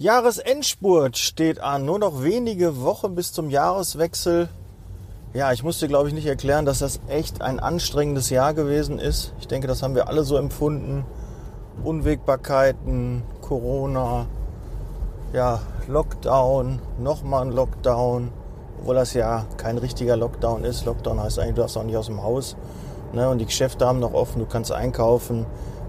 Jahresendspurt 0.00 1.18
steht 1.18 1.58
an. 1.58 1.84
Nur 1.84 1.98
noch 1.98 2.22
wenige 2.22 2.82
Wochen 2.82 3.16
bis 3.16 3.32
zum 3.32 3.50
Jahreswechsel. 3.50 4.48
Ja, 5.34 5.50
ich 5.50 5.64
muss 5.64 5.80
dir, 5.80 5.88
glaube 5.88 6.06
ich, 6.06 6.14
nicht 6.14 6.26
erklären, 6.26 6.64
dass 6.64 6.78
das 6.78 7.00
echt 7.08 7.42
ein 7.42 7.58
anstrengendes 7.58 8.30
Jahr 8.30 8.54
gewesen 8.54 9.00
ist. 9.00 9.34
Ich 9.40 9.48
denke, 9.48 9.66
das 9.66 9.82
haben 9.82 9.96
wir 9.96 10.06
alle 10.06 10.22
so 10.22 10.36
empfunden. 10.36 11.04
Unwägbarkeiten, 11.82 13.24
Corona, 13.40 14.26
ja, 15.32 15.62
Lockdown, 15.88 16.78
nochmal 17.00 17.46
ein 17.46 17.52
Lockdown, 17.52 18.30
obwohl 18.78 18.94
das 18.94 19.14
ja 19.14 19.46
kein 19.56 19.78
richtiger 19.78 20.16
Lockdown 20.16 20.62
ist. 20.62 20.84
Lockdown 20.84 21.20
heißt 21.20 21.40
eigentlich, 21.40 21.56
du 21.56 21.62
darfst 21.62 21.76
auch 21.76 21.82
nicht 21.82 21.96
aus 21.96 22.06
dem 22.06 22.22
Haus. 22.22 22.54
Ne? 23.12 23.28
Und 23.28 23.38
die 23.38 23.46
Geschäfte 23.46 23.84
haben 23.84 23.98
noch 23.98 24.14
offen, 24.14 24.38
du 24.38 24.46
kannst 24.46 24.70
einkaufen. 24.70 25.44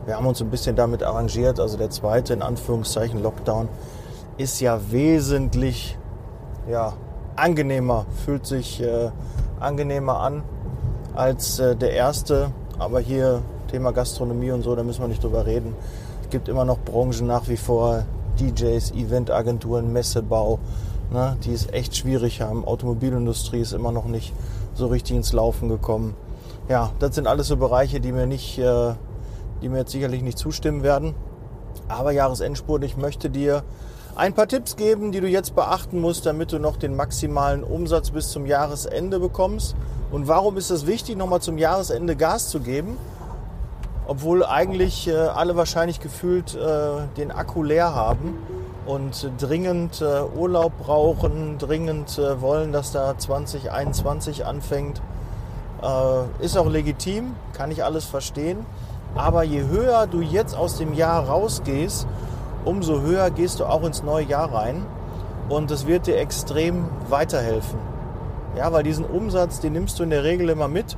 Wir 0.07 0.15
haben 0.15 0.25
uns 0.25 0.41
ein 0.41 0.49
bisschen 0.49 0.75
damit 0.75 1.03
arrangiert. 1.03 1.59
Also 1.59 1.77
der 1.77 1.91
zweite, 1.91 2.33
in 2.33 2.41
Anführungszeichen, 2.41 3.21
Lockdown 3.21 3.69
ist 4.39 4.61
ja 4.61 4.79
wesentlich 4.89 5.97
ja, 6.69 6.93
angenehmer, 7.35 8.05
fühlt 8.23 8.45
sich 8.45 8.81
äh, 8.81 9.11
angenehmer 9.59 10.21
an 10.21 10.43
als 11.13 11.59
äh, 11.59 11.75
der 11.75 11.91
erste. 11.91 12.51
Aber 12.79 13.01
hier 13.01 13.41
Thema 13.69 13.91
Gastronomie 13.91 14.51
und 14.51 14.63
so, 14.63 14.73
da 14.75 14.83
müssen 14.83 15.01
wir 15.01 15.09
nicht 15.09 15.23
drüber 15.23 15.45
reden. 15.45 15.75
Es 16.23 16.29
gibt 16.29 16.47
immer 16.47 16.63
noch 16.63 16.79
Branchen 16.79 17.27
nach 17.27 17.49
wie 17.49 17.57
vor, 17.57 18.05
DJs, 18.39 18.91
Eventagenturen, 18.91 19.91
Messebau, 19.91 20.59
ne, 21.11 21.35
die 21.43 21.51
es 21.51 21.67
echt 21.73 21.97
schwierig 21.97 22.39
haben. 22.39 22.63
Automobilindustrie 22.63 23.59
ist 23.59 23.73
immer 23.73 23.91
noch 23.91 24.05
nicht 24.05 24.33
so 24.73 24.87
richtig 24.87 25.17
ins 25.17 25.33
Laufen 25.33 25.67
gekommen. 25.67 26.15
Ja, 26.69 26.91
das 26.99 27.13
sind 27.15 27.27
alles 27.27 27.47
so 27.47 27.57
Bereiche, 27.57 27.99
die 27.99 28.13
mir 28.13 28.25
nicht, 28.25 28.57
äh, 28.57 28.93
die 29.61 29.67
mir 29.67 29.79
jetzt 29.79 29.91
sicherlich 29.91 30.21
nicht 30.21 30.37
zustimmen 30.37 30.81
werden. 30.81 31.13
Aber 31.89 32.11
Jahresendspurt, 32.11 32.85
ich 32.85 32.95
möchte 32.95 33.29
dir 33.29 33.63
ein 34.19 34.33
paar 34.33 34.49
Tipps 34.49 34.75
geben, 34.75 35.13
die 35.13 35.21
du 35.21 35.27
jetzt 35.27 35.55
beachten 35.55 36.01
musst, 36.01 36.25
damit 36.25 36.51
du 36.51 36.59
noch 36.59 36.75
den 36.75 36.93
maximalen 36.93 37.63
Umsatz 37.63 38.11
bis 38.11 38.31
zum 38.31 38.45
Jahresende 38.45 39.17
bekommst. 39.17 39.77
Und 40.11 40.27
warum 40.27 40.57
ist 40.57 40.71
es 40.71 40.85
wichtig, 40.85 41.15
nochmal 41.15 41.39
zum 41.39 41.57
Jahresende 41.57 42.17
Gas 42.17 42.49
zu 42.49 42.59
geben? 42.59 42.97
Obwohl 44.07 44.43
eigentlich 44.43 45.07
äh, 45.07 45.13
alle 45.13 45.55
wahrscheinlich 45.55 46.01
gefühlt 46.01 46.53
äh, 46.53 47.07
den 47.15 47.31
Akku 47.31 47.63
leer 47.63 47.95
haben 47.95 48.37
und 48.85 49.31
dringend 49.39 50.01
äh, 50.01 50.23
Urlaub 50.37 50.73
brauchen, 50.83 51.57
dringend 51.57 52.17
äh, 52.17 52.41
wollen, 52.41 52.73
dass 52.73 52.91
da 52.91 53.17
2021 53.17 54.45
anfängt. 54.45 55.01
Äh, 55.81 56.43
ist 56.43 56.57
auch 56.57 56.67
legitim, 56.67 57.35
kann 57.53 57.71
ich 57.71 57.85
alles 57.85 58.03
verstehen. 58.03 58.65
Aber 59.15 59.43
je 59.43 59.65
höher 59.65 60.07
du 60.07 60.19
jetzt 60.19 60.57
aus 60.57 60.77
dem 60.77 60.93
Jahr 60.93 61.25
rausgehst, 61.25 62.05
umso 62.65 63.01
höher 63.01 63.31
gehst 63.31 63.59
du 63.59 63.65
auch 63.65 63.83
ins 63.83 64.03
neue 64.03 64.25
Jahr 64.25 64.53
rein 64.53 64.85
und 65.49 65.71
es 65.71 65.87
wird 65.87 66.07
dir 66.07 66.17
extrem 66.17 66.85
weiterhelfen. 67.09 67.79
Ja, 68.55 68.71
weil 68.71 68.83
diesen 68.83 69.05
Umsatz, 69.05 69.59
den 69.59 69.73
nimmst 69.73 69.99
du 69.99 70.03
in 70.03 70.09
der 70.09 70.23
Regel 70.23 70.49
immer 70.49 70.67
mit, 70.67 70.97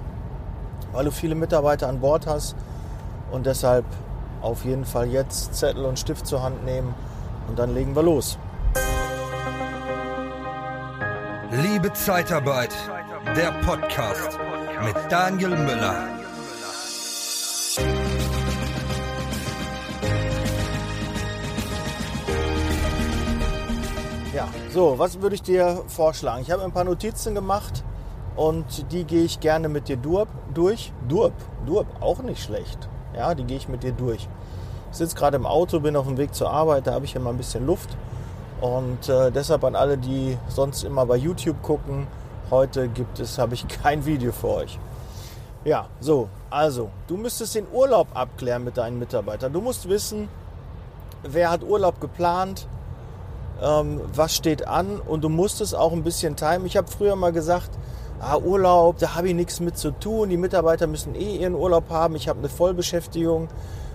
weil 0.94 1.06
du 1.06 1.12
viele 1.12 1.36
Mitarbeiter 1.36 1.88
an 1.88 2.00
Bord 2.00 2.28
hast 2.28 2.56
und 3.32 3.46
deshalb 3.46 3.86
auf 4.42 4.66
jeden 4.66 4.86
Fall 4.86 5.08
jetzt 5.08 5.56
Zettel 5.56 5.86
und 5.86 6.00
Stift 6.00 6.26
zur 6.26 6.44
Hand 6.44 6.66
nehmen 6.66 6.94
und 7.48 7.60
dann 7.60 7.74
legen 7.74 7.96
wir 7.96 8.04
los. 8.04 8.38
Liebe 11.52 11.92
Zeitarbeit, 11.94 12.74
der 13.36 13.52
Podcast 13.66 14.40
mit 14.84 14.96
Daniel 15.10 15.50
Müller. 15.50 16.21
Ja, 24.42 24.48
so, 24.74 24.98
was 24.98 25.22
würde 25.22 25.36
ich 25.36 25.44
dir 25.44 25.84
vorschlagen? 25.86 26.42
Ich 26.42 26.50
habe 26.50 26.64
ein 26.64 26.72
paar 26.72 26.84
Notizen 26.84 27.36
gemacht 27.36 27.84
und 28.36 28.92
die 28.92 29.04
gehe 29.04 29.24
ich 29.24 29.40
gerne 29.40 29.70
mit 29.70 29.88
dir 29.88 29.98
durch. 29.98 30.92
Durb, 31.08 31.34
Durb, 31.68 31.86
auch 32.00 32.24
nicht 32.24 32.42
schlecht. 32.42 32.90
Ja, 33.16 33.36
die 33.36 33.44
gehe 33.44 33.58
ich 33.58 33.70
mit 33.70 33.84
dir 33.84 33.92
durch. 33.92 34.28
Ich 34.90 34.98
sitze 34.98 35.16
gerade 35.16 35.38
im 35.38 35.46
Auto, 35.46 35.80
bin 35.80 35.96
auf 35.96 36.08
dem 36.08 36.18
Weg 36.18 36.34
zur 36.34 36.50
Arbeit, 36.50 36.88
da 36.88 36.94
habe 36.94 37.06
ich 37.06 37.16
immer 37.16 37.30
ein 37.30 37.38
bisschen 37.38 37.68
Luft. 37.68 37.90
Und 38.62 39.08
äh, 39.10 39.32
deshalb 39.32 39.64
an 39.64 39.76
alle, 39.76 40.00
die 40.00 40.36
sonst 40.48 40.84
immer 40.86 41.06
bei 41.06 41.18
YouTube 41.18 41.62
gucken, 41.62 42.08
heute 42.50 42.88
gibt 42.88 43.20
es, 43.20 43.38
habe 43.38 43.54
ich 43.54 43.68
kein 43.84 44.08
Video 44.08 44.32
für 44.32 44.48
euch. 44.48 44.80
Ja, 45.66 45.86
so, 46.00 46.30
also, 46.50 46.90
du 47.06 47.16
müsstest 47.16 47.54
den 47.54 47.68
Urlaub 47.72 48.08
abklären 48.16 48.64
mit 48.64 48.78
deinen 48.78 48.98
Mitarbeitern. 48.98 49.54
Du 49.54 49.62
musst 49.62 49.88
wissen, 49.88 50.30
wer 51.22 51.52
hat 51.52 51.62
Urlaub 51.62 52.02
geplant, 52.02 52.68
ähm, 53.62 54.02
was 54.14 54.36
steht 54.36 54.68
an 54.68 55.00
und 55.00 55.24
du 55.24 55.30
musst 55.30 55.62
es 55.62 55.74
auch 55.74 55.92
ein 55.92 56.04
bisschen 56.04 56.36
timen. 56.36 56.66
Ich 56.66 56.78
habe 56.78 56.88
früher 56.88 57.16
mal 57.16 57.32
gesagt, 57.32 57.70
ah, 58.20 58.38
Urlaub, 58.38 58.98
da 58.98 59.16
habe 59.16 59.30
ich 59.30 59.36
nichts 59.36 59.60
mit 59.60 59.78
zu 59.78 59.92
tun, 59.92 60.30
die 60.30 60.38
Mitarbeiter 60.38 60.88
müssen 60.88 61.16
eh 61.16 61.38
ihren 61.38 61.56
Urlaub 61.56 61.90
haben, 61.90 62.16
ich 62.16 62.28
habe 62.28 62.40
eine 62.40 62.50
Vollbeschäftigung. 62.50 63.50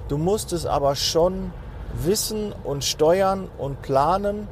Du 0.09 0.19
musst 0.19 0.53
es 0.53 0.67
aber 0.67 0.95
schon 0.95 1.53
wissen 1.95 2.55
und 2.65 2.85
steuern 2.85 3.49
und 3.59 3.83
planen. 3.83 4.49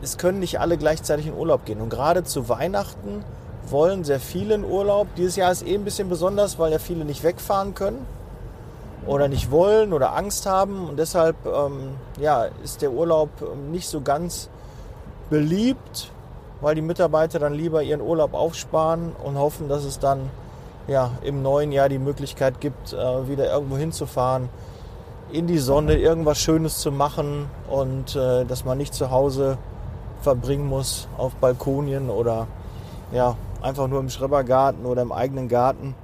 Es 0.00 0.16
können 0.16 0.38
nicht 0.38 0.60
alle 0.60 0.78
gleichzeitig 0.78 1.26
in 1.26 1.34
Urlaub 1.34 1.64
gehen. 1.64 1.80
Und 1.80 1.90
gerade 1.90 2.24
zu 2.24 2.48
Weihnachten 2.48 3.24
wollen 3.68 4.04
sehr 4.04 4.20
viele 4.20 4.54
in 4.54 4.64
Urlaub. 4.64 5.08
Dieses 5.16 5.36
Jahr 5.36 5.52
ist 5.52 5.66
eh 5.66 5.74
ein 5.74 5.84
bisschen 5.84 6.08
besonders, 6.08 6.58
weil 6.58 6.72
ja 6.72 6.78
viele 6.78 7.04
nicht 7.04 7.24
wegfahren 7.24 7.74
können 7.74 8.06
oder 9.06 9.28
nicht 9.28 9.50
wollen 9.50 9.92
oder 9.92 10.14
Angst 10.16 10.46
haben. 10.46 10.88
Und 10.88 10.98
deshalb 10.98 11.36
ähm, 11.46 11.96
ja, 12.20 12.46
ist 12.62 12.82
der 12.82 12.92
Urlaub 12.92 13.30
ähm, 13.40 13.70
nicht 13.70 13.88
so 13.88 14.00
ganz 14.00 14.48
beliebt, 15.30 16.10
weil 16.60 16.74
die 16.74 16.82
Mitarbeiter 16.82 17.38
dann 17.38 17.54
lieber 17.54 17.82
ihren 17.82 18.00
Urlaub 18.00 18.34
aufsparen 18.34 19.12
und 19.22 19.38
hoffen, 19.38 19.68
dass 19.68 19.84
es 19.84 19.98
dann 19.98 20.30
ja, 20.88 21.10
im 21.22 21.42
neuen 21.42 21.70
Jahr 21.70 21.88
die 21.88 21.98
Möglichkeit 21.98 22.60
gibt, 22.60 22.92
äh, 22.92 23.28
wieder 23.28 23.52
irgendwo 23.52 23.76
hinzufahren, 23.76 24.48
in 25.30 25.46
die 25.46 25.58
Sonne, 25.58 25.96
irgendwas 25.96 26.38
Schönes 26.38 26.78
zu 26.78 26.90
machen 26.90 27.50
und 27.68 28.16
äh, 28.16 28.46
dass 28.46 28.64
man 28.64 28.78
nicht 28.78 28.94
zu 28.94 29.10
Hause 29.10 29.58
verbringen 30.22 30.66
muss 30.66 31.06
auf 31.18 31.34
Balkonien 31.34 32.08
oder 32.08 32.46
ja, 33.12 33.36
einfach 33.60 33.86
nur 33.88 34.00
im 34.00 34.08
Schrebergarten 34.08 34.86
oder 34.86 35.02
im 35.02 35.12
eigenen 35.12 35.48
Garten. 35.48 35.94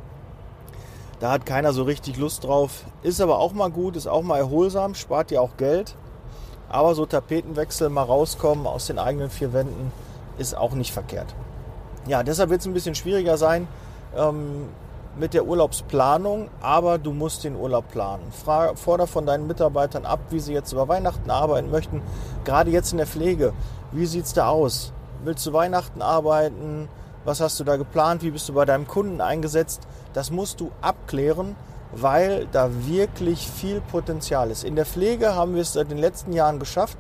Da 1.21 1.31
hat 1.31 1.47
keiner 1.47 1.73
so 1.73 1.85
richtig 1.85 2.17
Lust 2.17 2.45
drauf. 2.45 2.85
Ist 3.03 3.21
aber 3.21 3.39
auch 3.39 3.53
mal 3.53 3.71
gut, 3.71 3.97
ist 3.97 4.07
auch 4.07 4.23
mal 4.23 4.39
erholsam, 4.39 4.95
spart 4.95 5.31
ja 5.31 5.41
auch 5.41 5.57
Geld. 5.57 5.97
Aber 6.69 6.95
so 6.95 7.07
Tapetenwechsel, 7.07 7.89
mal 7.89 8.03
rauskommen 8.03 8.67
aus 8.67 8.87
den 8.87 8.99
eigenen 8.99 9.31
vier 9.31 9.53
Wänden, 9.53 9.93
ist 10.39 10.57
auch 10.57 10.73
nicht 10.73 10.93
verkehrt. 10.93 11.35
Ja, 12.07 12.23
deshalb 12.23 12.51
wird 12.51 12.61
es 12.61 12.67
ein 12.67 12.75
bisschen 12.75 12.95
schwieriger 12.95 13.39
sein 13.39 13.69
ähm, 14.17 14.69
mit 15.17 15.35
der 15.35 15.47
Urlaubsplanung, 15.47 16.49
aber 16.61 16.99
du 16.99 17.13
musst 17.13 17.45
den 17.45 17.57
Urlaub 17.57 17.91
planen. 17.91 18.33
Frage, 18.33 18.77
forder 18.77 19.07
von 19.07 19.25
deinen 19.25 19.47
Mitarbeitern 19.47 20.05
ab, 20.05 20.21
wie 20.31 20.41
sie 20.41 20.53
jetzt 20.53 20.73
über 20.73 20.89
Weihnachten 20.89 21.31
arbeiten 21.31 21.71
möchten. 21.71 22.03
Gerade 22.45 22.71
jetzt 22.71 22.93
in 22.93 22.99
der 22.99 23.07
Pflege, 23.07 23.53
wie 23.93 24.07
sieht 24.07 24.25
es 24.25 24.33
da 24.33 24.49
aus? 24.49 24.93
Willst 25.23 25.47
du 25.47 25.53
Weihnachten 25.53 26.03
arbeiten? 26.03 26.89
Was 27.25 27.41
hast 27.41 27.59
du 27.61 27.65
da 27.65 27.77
geplant? 27.77 28.23
Wie 28.23 28.33
bist 28.33 28.49
du 28.49 28.53
bei 28.53 28.65
deinem 28.65 28.87
Kunden 28.87 29.21
eingesetzt? 29.21 29.87
Das 30.15 30.31
musst 30.31 30.61
du 30.61 30.71
abklären, 30.81 31.57
weil 31.93 32.47
da 32.51 32.71
wirklich 32.87 33.49
viel 33.49 33.81
Potenzial 33.81 34.51
ist. 34.51 34.65
In 34.65 34.77
der 34.77 34.87
Pflege 34.87 35.35
haben 35.35 35.55
wir 35.55 35.63
es 35.63 35.75
seit 35.75 35.91
den 35.91 35.99
letzten 35.99 36.33
Jahren 36.33 36.59
geschafft, 36.59 36.97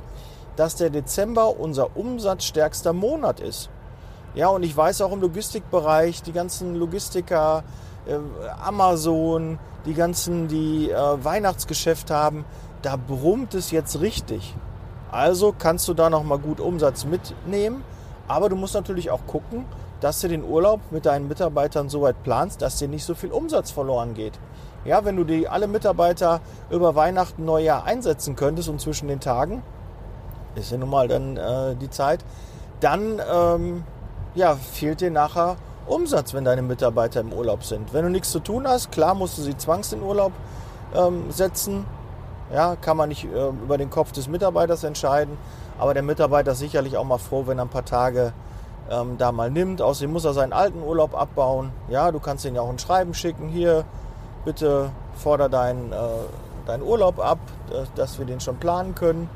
dass 0.57 0.77
der 0.77 0.91
Dezember 0.91 1.59
unser 1.59 1.97
umsatzstärkster 1.97 2.93
Monat 2.93 3.41
ist. 3.41 3.71
Ja, 4.35 4.49
und 4.49 4.65
ich 4.65 4.77
weiß 4.77 5.01
auch 5.03 5.13
im 5.13 5.21
Logistikbereich, 5.21 6.23
die 6.23 6.33
ganzen 6.33 6.75
Logistiker, 6.75 7.63
äh, 8.07 8.19
Amazon, 8.65 9.59
die 9.87 9.95
ganzen, 9.95 10.49
die 10.49 10.91
äh, 10.91 11.25
Weihnachtsgeschäft 11.25 12.11
haben, 12.11 12.45
da 12.83 12.97
brummt 12.97 13.55
es 13.55 13.71
jetzt 13.71 14.01
richtig. 14.01 14.55
Also 15.11 15.55
kannst 15.57 15.87
du 15.87 15.95
da 15.95 16.11
nochmal 16.11 16.39
gut 16.39 16.61
Umsatz 16.61 17.05
mitnehmen, 17.05 17.85
aber 18.27 18.49
du 18.49 18.57
musst 18.57 18.75
natürlich 18.75 19.11
auch 19.11 19.25
gucken, 19.27 19.65
dass 20.01 20.21
du 20.21 20.29
den 20.29 20.45
Urlaub 20.45 20.81
mit 20.91 21.07
deinen 21.07 21.29
Mitarbeitern 21.29 21.89
so 21.89 22.03
weit 22.03 22.23
planst, 22.23 22.63
dass 22.63 22.79
dir 22.79 22.89
nicht 22.89 23.05
so 23.05 23.15
viel 23.15 23.31
Umsatz 23.31 23.71
verloren 23.71 24.15
geht. 24.15 24.39
Ja, 24.85 25.05
wenn 25.05 25.17
du 25.17 25.25
die 25.25 25.49
alle 25.49 25.67
Mitarbeiter 25.67 26.41
über 26.71 26.95
Weihnachten, 26.95 27.45
Neujahr 27.45 27.85
einsetzen 27.85 28.37
könntest 28.37 28.69
und 28.69 28.81
zwischen 28.81 29.09
den 29.09 29.21
Tagen, 29.21 29.63
ist 30.57 30.71
ja 30.71 30.77
nun 30.77 30.91
mal 30.91 31.09
dann 31.09 31.37
äh, 31.37 31.75
die 31.77 31.91
Zeit, 31.91 32.25
dann 32.81 33.21
ähm, 33.33 33.85
ja, 34.35 34.57
fehlt 34.57 35.01
dir 35.01 35.11
nachher 35.11 35.57
Umsatz, 35.87 36.35
wenn 36.35 36.45
deine 36.45 36.63
Mitarbeiter 36.63 37.21
im 37.21 37.33
Urlaub 37.33 37.65
sind. 37.65 37.93
Wenn 37.93 38.05
du 38.05 38.11
nichts 38.11 38.31
zu 38.31 38.41
tun 38.41 38.67
hast, 38.67 38.93
klar 38.93 39.15
musst 39.15 39.39
du 39.39 39.43
sie 39.43 39.57
zwangs 39.57 39.93
in 39.93 40.03
Urlaub 40.03 40.33
ähm, 40.95 41.31
setzen. 41.31 41.85
Ja, 42.53 42.77
kann 42.77 42.97
man 42.97 43.09
nicht 43.09 43.25
äh, 43.25 43.49
über 43.49 43.79
den 43.79 43.91
Kopf 43.91 44.13
des 44.13 44.29
Mitarbeiters 44.29 44.85
entscheiden. 44.85 45.37
Aber 45.79 45.95
der 45.95 46.03
Mitarbeiter 46.03 46.53
ist 46.53 46.59
sicherlich 46.59 46.97
auch 46.97 47.05
mal 47.05 47.19
froh, 47.19 47.45
wenn 47.47 47.59
er 47.59 47.65
ein 47.65 47.71
paar 47.71 47.85
Tage 47.85 48.33
ähm, 48.91 49.17
da 49.19 49.33
mal 49.33 49.51
nimmt. 49.51 49.81
Außerdem 49.83 50.13
muss 50.13 50.25
er 50.25 50.35
seinen 50.35 50.53
alten 50.53 50.83
Urlaub 50.83 51.15
abbauen. 51.15 51.71
Ja, 51.89 52.13
du 52.13 52.21
kannst 52.21 52.45
ihn 52.45 52.55
ja 52.55 52.61
auch 52.63 52.69
ein 52.69 52.79
Schreiben 52.79 53.15
schicken. 53.15 53.49
Hier, 53.49 53.85
bitte 54.45 54.91
forder 55.15 55.49
deinen, 55.49 55.93
äh, 55.93 55.97
deinen 56.67 56.83
Urlaub 56.83 57.19
ab, 57.19 57.39
dass 57.95 58.19
wir 58.19 58.27
den 58.27 58.41
schon 58.41 58.57
planen 58.57 58.95
können. 58.95 59.29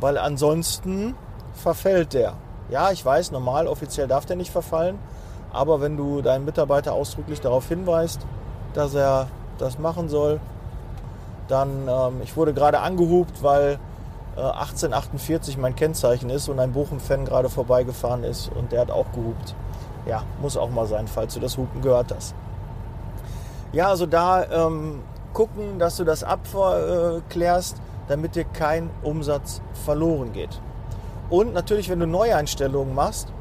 weil 0.00 0.16
ansonsten 0.18 1.14
verfällt 1.52 2.14
der. 2.14 2.34
Ja, 2.70 2.90
ich 2.90 3.04
weiß, 3.04 3.32
normal, 3.32 3.66
offiziell 3.66 4.08
darf 4.08 4.26
der 4.26 4.36
nicht 4.36 4.50
verfallen, 4.50 4.98
aber 5.52 5.80
wenn 5.80 5.96
du 5.96 6.22
deinen 6.22 6.44
Mitarbeiter 6.44 6.94
ausdrücklich 6.94 7.40
darauf 7.40 7.68
hinweist, 7.68 8.20
dass 8.74 8.94
er 8.94 9.28
das 9.58 9.78
machen 9.78 10.08
soll, 10.08 10.40
dann, 11.48 11.88
ähm, 11.88 12.20
ich 12.22 12.36
wurde 12.36 12.54
gerade 12.54 12.80
angehupt, 12.80 13.42
weil 13.42 13.72
äh, 13.72 13.78
1848 14.36 15.58
mein 15.58 15.74
Kennzeichen 15.74 16.30
ist 16.30 16.48
und 16.48 16.58
ein 16.60 16.72
Bochum-Fan 16.72 17.24
gerade 17.24 17.48
vorbeigefahren 17.48 18.24
ist 18.24 18.50
und 18.54 18.72
der 18.72 18.80
hat 18.82 18.90
auch 18.90 19.10
gehupt. 19.12 19.54
Ja, 20.06 20.22
muss 20.40 20.56
auch 20.56 20.70
mal 20.70 20.86
sein, 20.86 21.08
falls 21.08 21.34
du 21.34 21.40
das 21.40 21.56
Hupen 21.56 21.82
gehört 21.82 22.14
hast. 22.14 22.34
Ja, 23.72 23.88
also 23.88 24.06
da 24.06 24.44
ähm, 24.66 25.02
gucken, 25.32 25.78
dass 25.78 25.96
du 25.96 26.04
das 26.04 26.24
abklärst, 26.24 27.76
damit 28.08 28.34
dir 28.34 28.44
kein 28.44 28.90
Umsatz 29.02 29.60
verloren 29.84 30.32
geht. 30.32 30.60
Und 31.28 31.54
natürlich, 31.54 31.88
wenn 31.88 32.00
du 32.00 32.06
Neueinstellungen 32.06 32.94
machst, 32.94 33.32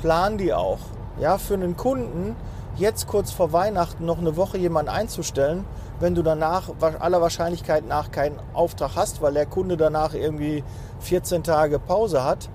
plan 0.00 0.38
die 0.38 0.54
auch. 0.54 0.78
Ja, 1.20 1.36
für 1.38 1.54
einen 1.54 1.76
Kunden 1.76 2.34
jetzt 2.76 3.06
kurz 3.06 3.30
vor 3.30 3.52
Weihnachten 3.52 4.04
noch 4.04 4.18
eine 4.18 4.36
Woche 4.36 4.58
jemanden 4.58 4.90
einzustellen, 4.90 5.64
wenn 6.00 6.14
du 6.14 6.22
danach 6.22 6.70
aller 6.80 7.20
Wahrscheinlichkeit 7.20 7.86
nach 7.86 8.10
keinen 8.10 8.38
Auftrag 8.52 8.92
hast, 8.96 9.22
weil 9.22 9.34
der 9.34 9.46
Kunde 9.46 9.76
danach 9.76 10.14
irgendwie 10.14 10.64
14 11.00 11.42
Tage 11.42 11.78
Pause 11.78 12.24
hat, 12.24 12.48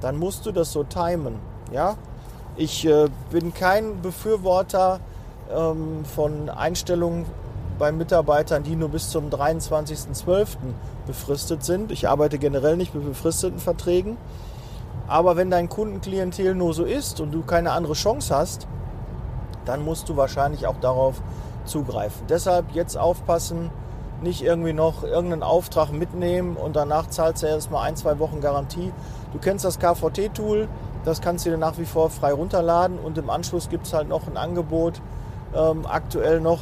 dann 0.00 0.16
musst 0.16 0.46
du 0.46 0.52
das 0.52 0.72
so 0.72 0.84
timen. 0.84 1.36
Ja, 1.72 1.96
ich 2.56 2.86
äh, 2.86 3.08
bin 3.30 3.52
kein 3.52 4.00
Befürworter 4.02 5.00
ähm, 5.54 6.04
von 6.04 6.48
Einstellungen 6.48 7.26
bei 7.78 7.92
Mitarbeitern, 7.92 8.62
die 8.62 8.76
nur 8.76 8.88
bis 8.88 9.10
zum 9.10 9.28
23.12. 9.28 10.46
befristet 11.06 11.64
sind. 11.64 11.92
Ich 11.92 12.08
arbeite 12.08 12.38
generell 12.38 12.76
nicht 12.76 12.94
mit 12.94 13.04
befristeten 13.04 13.58
Verträgen. 13.58 14.16
Aber 15.08 15.36
wenn 15.36 15.50
dein 15.50 15.68
Kundenklientel 15.68 16.54
nur 16.54 16.74
so 16.74 16.84
ist 16.84 17.20
und 17.20 17.32
du 17.32 17.42
keine 17.42 17.72
andere 17.72 17.92
Chance 17.92 18.34
hast, 18.34 18.66
dann 19.64 19.84
musst 19.84 20.08
du 20.08 20.16
wahrscheinlich 20.16 20.66
auch 20.66 20.80
darauf 20.80 21.20
zugreifen. 21.66 22.26
Deshalb 22.28 22.72
jetzt 22.72 22.96
aufpassen, 22.96 23.70
nicht 24.22 24.42
irgendwie 24.42 24.72
noch 24.72 25.02
irgendeinen 25.02 25.42
Auftrag 25.42 25.92
mitnehmen 25.92 26.56
und 26.56 26.76
danach 26.76 27.08
zahlst 27.08 27.42
du 27.42 27.46
erstmal 27.46 27.86
ein, 27.86 27.96
zwei 27.96 28.18
Wochen 28.18 28.40
Garantie. 28.40 28.92
Du 29.32 29.38
kennst 29.38 29.64
das 29.64 29.78
KVT-Tool, 29.78 30.68
das 31.04 31.20
kannst 31.20 31.44
du 31.44 31.50
dir 31.50 31.58
nach 31.58 31.78
wie 31.78 31.84
vor 31.84 32.10
frei 32.10 32.32
runterladen 32.32 32.98
und 32.98 33.18
im 33.18 33.30
Anschluss 33.30 33.68
gibt 33.68 33.86
es 33.86 33.92
halt 33.92 34.08
noch 34.08 34.26
ein 34.26 34.36
Angebot, 34.36 35.00
ähm, 35.54 35.86
aktuell 35.86 36.40
noch, 36.40 36.60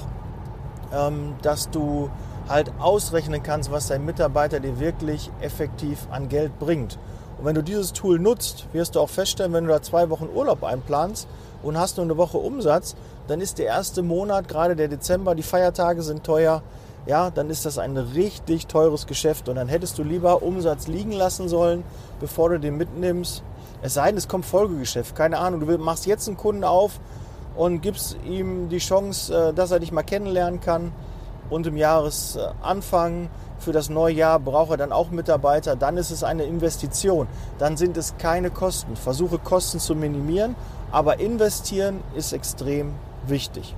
ähm, 0.93 1.35
dass 1.43 1.71
du 1.71 2.11
halt 2.49 2.73
ausrechnen 2.79 3.43
kannst, 3.43 3.71
was 3.71 3.87
dein 3.87 4.05
Mitarbeiter 4.05 4.61
dir 4.61 4.79
wirklich 4.79 5.31
effektiv 5.41 6.07
an 6.11 6.29
Geld 6.29 6.59
bringt. 6.59 6.99
Und 7.39 7.47
wenn 7.47 7.55
du 7.55 7.63
dieses 7.63 7.93
Tool 7.93 8.19
nutzt, 8.19 8.67
wirst 8.73 8.97
du 8.97 9.01
auch 9.01 9.09
feststellen, 9.09 9.53
wenn 9.53 9.65
du 9.65 9.71
da 9.71 9.83
zwei 9.83 10.11
Wochen 10.11 10.29
Urlaub 10.33 10.63
einplanst 10.63 11.27
und 11.65 11.79
hast 11.79 11.97
nur 11.97 12.05
eine 12.05 12.17
Woche 12.17 12.39
Umsatz, 12.39 12.95
dann 13.27 13.41
ist 13.41 13.59
der 13.59 13.67
erste 13.67 14.03
Monat, 14.03 14.49
gerade 14.49 14.77
der 14.77 14.89
Dezember, 14.89 15.35
die 15.35 15.43
Feiertage 15.43 16.03
sind 16.03 16.25
teuer, 16.25 16.63
ja, 17.07 17.31
dann 17.31 17.51
ist 17.51 17.67
das 17.67 17.79
ein 17.79 17.97
richtig 17.97 18.67
teures 18.67 19.07
Geschäft 19.07 19.49
und 19.49 19.57
dann 19.57 19.69
hättest 19.69 19.99
du 19.99 20.03
lieber 20.03 20.43
Umsatz 20.43 20.87
liegen 20.87 21.13
lassen 21.13 21.49
sollen, 21.49 21.85
bevor 22.21 22.51
du 22.51 22.61
den 22.61 22.77
mitnimmst. 22.77 23.43
Es 23.83 23.95
sei 23.95 24.09
denn, 24.09 24.17
es 24.17 24.29
kommt 24.29 24.47
Folgegeschäft, 24.47 25.15
keine 25.15 25.39
Ahnung, 25.39 25.61
du 25.61 25.79
machst 25.79 26.07
jetzt 26.07 26.29
einen 26.29 26.37
Kunden 26.37 26.65
auf 26.65 27.01
und 27.57 27.83
gibst 27.83 28.17
ihm 28.25 28.69
die 28.69 28.79
Chance, 28.79 29.51
äh, 29.51 29.53
dass 29.53 29.71
er 29.71 29.81
dich 29.81 29.93
mal 29.93 30.03
kennenlernen 30.03 30.61
kann. 30.61 30.93
Und 31.51 31.67
im 31.67 31.77
Jahresanfang 31.77 33.29
für 33.65 33.73
das 33.73 33.89
neue 33.89 34.15
Jahr 34.15 34.39
braucht 34.39 34.71
er 34.71 34.77
dann 34.77 34.93
auch 34.93 35.11
Mitarbeiter. 35.11 35.75
Dann 35.75 35.97
ist 35.97 36.11
es 36.11 36.23
eine 36.23 36.45
Investition. 36.45 37.27
Dann 37.59 37.77
sind 37.77 37.97
es 37.97 38.17
keine 38.19 38.51
Kosten. 38.51 38.95
Versuche 38.95 39.39
Kosten 39.39 39.81
zu 39.81 39.95
minimieren, 39.95 40.55
aber 40.93 41.19
investieren 41.19 42.03
ist 42.15 42.33
extrem 42.33 42.93
wichtig. 43.27 43.75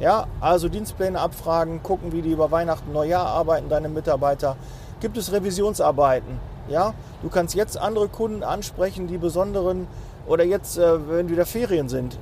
Ja, 0.00 0.26
also 0.40 0.68
Dienstpläne 0.68 1.20
abfragen, 1.20 1.82
gucken, 1.82 2.12
wie 2.12 2.22
die 2.22 2.32
über 2.32 2.50
Weihnachten, 2.50 2.92
Neujahr 2.92 3.26
arbeiten, 3.26 3.68
deine 3.68 3.88
Mitarbeiter. 3.88 4.56
Gibt 5.00 5.16
es 5.16 5.32
Revisionsarbeiten? 5.32 6.38
Ja, 6.68 6.94
du 7.22 7.28
kannst 7.28 7.54
jetzt 7.54 7.78
andere 7.78 8.08
Kunden 8.08 8.42
ansprechen, 8.42 9.06
die 9.06 9.18
besonderen 9.18 9.86
oder 10.26 10.44
jetzt, 10.44 10.76
äh, 10.76 11.08
wenn 11.08 11.28
wieder 11.28 11.46
Ferien 11.46 11.88
sind, 11.88 12.18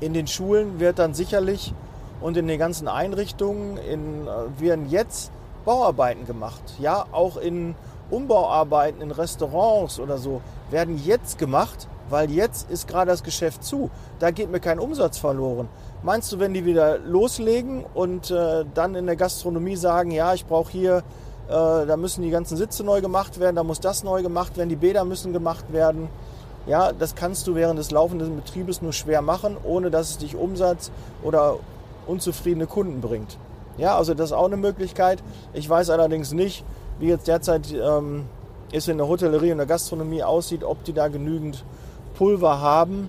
in 0.00 0.12
den 0.12 0.26
Schulen 0.26 0.80
wird 0.80 0.98
dann 0.98 1.14
sicherlich 1.14 1.72
und 2.20 2.36
in 2.36 2.48
den 2.48 2.58
ganzen 2.58 2.88
Einrichtungen 2.88 3.76
in, 3.76 4.26
äh, 4.26 4.60
werden 4.60 4.90
jetzt 4.90 5.30
Bauarbeiten 5.64 6.26
gemacht. 6.26 6.62
Ja, 6.78 7.06
auch 7.12 7.36
in 7.36 7.74
Umbauarbeiten 8.10 9.00
in 9.00 9.10
Restaurants 9.10 9.98
oder 9.98 10.18
so 10.18 10.40
werden 10.70 11.00
jetzt 11.04 11.38
gemacht, 11.38 11.88
weil 12.10 12.30
jetzt 12.30 12.70
ist 12.70 12.86
gerade 12.86 13.10
das 13.10 13.22
Geschäft 13.22 13.64
zu. 13.64 13.90
Da 14.18 14.30
geht 14.30 14.50
mir 14.50 14.60
kein 14.60 14.78
Umsatz 14.78 15.18
verloren. 15.18 15.68
Meinst 16.02 16.30
du, 16.32 16.38
wenn 16.38 16.52
die 16.52 16.64
wieder 16.66 16.98
loslegen 16.98 17.84
und 17.94 18.30
äh, 18.30 18.64
dann 18.74 18.94
in 18.94 19.06
der 19.06 19.16
Gastronomie 19.16 19.76
sagen, 19.76 20.10
ja, 20.10 20.34
ich 20.34 20.44
brauche 20.44 20.70
hier, 20.70 20.98
äh, 21.48 21.52
da 21.86 21.96
müssen 21.96 22.22
die 22.22 22.30
ganzen 22.30 22.56
Sitze 22.56 22.84
neu 22.84 23.00
gemacht 23.00 23.40
werden, 23.40 23.56
da 23.56 23.64
muss 23.64 23.80
das 23.80 24.04
neu 24.04 24.22
gemacht 24.22 24.56
werden, 24.58 24.68
die 24.68 24.76
Bäder 24.76 25.04
müssen 25.04 25.32
gemacht 25.32 25.72
werden, 25.72 26.08
ja, 26.66 26.92
das 26.92 27.14
kannst 27.14 27.46
du 27.46 27.54
während 27.54 27.78
des 27.78 27.90
laufenden 27.90 28.36
Betriebes 28.36 28.80
nur 28.80 28.92
schwer 28.92 29.22
machen, 29.22 29.56
ohne 29.64 29.90
dass 29.90 30.10
es 30.10 30.18
dich 30.18 30.36
Umsatz 30.36 30.90
oder 31.22 31.56
unzufriedene 32.06 32.66
Kunden 32.66 33.00
bringt. 33.00 33.38
Ja, 33.76 33.96
also 33.96 34.14
das 34.14 34.30
ist 34.30 34.32
auch 34.32 34.46
eine 34.46 34.56
Möglichkeit. 34.56 35.22
Ich 35.52 35.68
weiß 35.68 35.90
allerdings 35.90 36.32
nicht, 36.32 36.64
wie 37.00 37.08
jetzt 37.08 37.26
derzeit 37.26 37.72
ähm, 37.72 38.24
es 38.72 38.88
in 38.88 38.98
der 38.98 39.08
Hotellerie 39.08 39.52
und 39.52 39.58
der 39.58 39.66
Gastronomie 39.66 40.22
aussieht, 40.22 40.62
ob 40.64 40.84
die 40.84 40.92
da 40.92 41.08
genügend 41.08 41.64
Pulver 42.16 42.60
haben, 42.60 43.08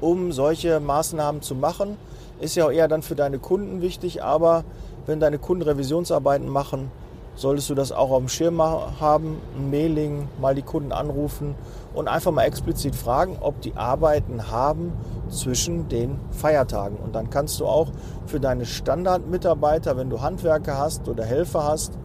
um 0.00 0.32
solche 0.32 0.80
Maßnahmen 0.80 1.42
zu 1.42 1.54
machen. 1.54 1.96
Ist 2.40 2.56
ja 2.56 2.66
auch 2.66 2.70
eher 2.70 2.88
dann 2.88 3.02
für 3.02 3.14
deine 3.14 3.38
Kunden 3.38 3.82
wichtig, 3.82 4.22
aber 4.22 4.64
wenn 5.06 5.20
deine 5.20 5.38
Kunden 5.38 5.62
Revisionsarbeiten 5.62 6.48
machen, 6.48 6.90
solltest 7.34 7.68
du 7.70 7.74
das 7.74 7.92
auch 7.92 8.10
auf 8.10 8.18
dem 8.18 8.28
Schirm 8.28 8.62
haben, 8.62 9.40
ein 9.56 9.70
Mailing, 9.70 10.28
mal 10.40 10.54
die 10.54 10.62
Kunden 10.62 10.92
anrufen 10.92 11.54
und 11.92 12.08
einfach 12.08 12.32
mal 12.32 12.44
explizit 12.44 12.94
fragen, 12.94 13.38
ob 13.40 13.60
die 13.60 13.76
Arbeiten 13.76 14.50
haben 14.50 14.92
zwischen 15.28 15.88
den 15.88 16.18
Feiertagen. 16.30 16.96
Und 16.96 17.14
dann 17.14 17.30
kannst 17.30 17.58
du 17.60 17.66
auch 17.66 17.88
für 18.26 18.40
deine 18.40 18.66
Standardmitarbeiter, 18.66 19.96
wenn 19.96 20.10
du 20.10 20.20
Handwerker 20.20 20.78
hast 20.78 21.08
oder 21.08 21.24
Helfer 21.24 21.64
hast, 21.64 21.98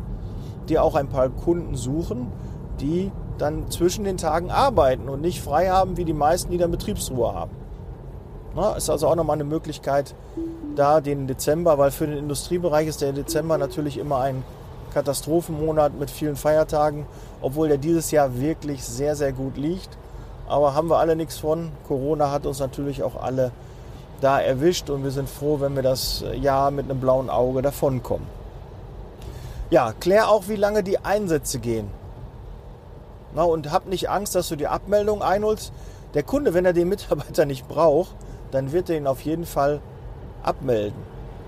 dir 0.68 0.84
auch 0.84 0.96
ein 0.96 1.10
paar 1.10 1.30
Kunden 1.30 1.75
suchen, 1.75 2.32
die 2.80 3.12
dann 3.38 3.70
zwischen 3.72 4.04
den 4.04 4.18
Tagen 4.18 4.51
arbeiten 4.51 5.10
und 5.10 5.22
nicht 5.22 5.42
frei 5.42 5.70
haben, 5.70 5.98
wie 5.98 6.06
die 6.06 6.13
meisten, 6.13 6.51
die 6.51 6.58
dann 6.58 6.72
Betriebsruhe 6.72 7.34
haben. 7.34 7.51
Na, 8.56 8.74
ist 8.74 8.89
also 8.89 9.08
auch 9.08 9.15
nochmal 9.15 9.36
eine 9.36 9.44
Möglichkeit, 9.44 10.15
da 10.75 11.01
den 11.01 11.27
Dezember, 11.27 11.77
weil 11.77 11.92
für 11.92 12.08
den 12.08 12.18
Industriebereich 12.18 12.88
ist 12.88 13.01
der 13.01 13.13
Dezember 13.13 13.58
natürlich 13.58 13.98
immer 13.98 14.20
ein 14.20 14.44
Katastrophenmonat 14.93 15.98
mit 16.00 16.10
vielen 16.12 16.36
Feiertagen, 16.36 17.05
obwohl 17.41 17.67
der 17.67 17.77
dieses 17.77 18.12
Jahr 18.12 18.39
wirklich 18.39 18.84
sehr, 18.84 19.15
sehr 19.15 19.31
gut 19.31 19.58
liegt. 19.58 19.89
Aber 20.48 20.74
haben 20.74 20.89
wir 20.89 20.98
alle 20.98 21.15
nichts 21.15 21.38
von. 21.38 21.72
Corona 21.88 22.31
hat 22.31 22.46
uns 22.46 22.60
natürlich 22.60 23.03
auch 23.03 23.22
alle 23.22 23.51
da 24.22 24.39
erwischt 24.39 24.89
und 24.89 25.03
wir 25.03 25.12
sind 25.12 25.29
froh, 25.29 25.60
wenn 25.60 25.75
wir 25.75 25.84
das 25.84 26.24
Jahr 26.34 26.72
mit 26.72 26.89
einem 26.89 27.00
blauen 27.00 27.29
Auge 27.29 27.62
davonkommen. 27.62 28.27
Ja, 29.69 29.93
klär 30.00 30.29
auch, 30.29 30.48
wie 30.48 30.55
lange 30.55 30.84
die 30.84 30.98
Einsätze 30.98 31.60
gehen. 31.60 31.89
Na, 33.36 33.43
und 33.43 33.72
hab 33.72 33.86
nicht 33.86 34.10
Angst, 34.10 34.34
dass 34.34 34.50
du 34.50 34.55
die 34.55 34.67
Abmeldung 34.67 35.22
einholst. 35.22 35.72
Der 36.15 36.24
Kunde, 36.24 36.55
wenn 36.55 36.65
er 36.65 36.74
den 36.74 36.89
Mitarbeiter 36.89 37.46
nicht 37.46 37.67
braucht, 37.67 38.15
dann 38.51 38.72
wird 38.72 38.89
er 38.89 38.98
ihn 38.98 39.05
auf 39.05 39.22
jeden 39.22 39.46
Fall 39.46 39.79
abmelden. 40.41 40.98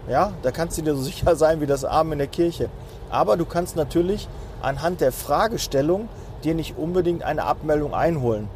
Ja, 0.07 0.33
da 0.43 0.51
kannst 0.51 0.77
du 0.77 0.81
dir 0.83 0.95
so 0.95 1.01
sicher 1.01 1.35
sein 1.35 1.61
wie 1.61 1.65
das 1.65 1.85
Arm 1.85 2.11
in 2.11 2.19
der 2.19 2.27
Kirche. 2.27 2.69
Aber 3.11 3.37
du 3.37 3.45
kannst 3.45 3.75
natürlich 3.75 4.27
anhand 4.61 5.01
der 5.01 5.11
Fragestellung 5.11 6.07
dir 6.43 6.55
nicht 6.55 6.77
unbedingt 6.77 7.23
eine 7.23 7.43
Abmeldung 7.43 7.93
einholen. 7.93 8.47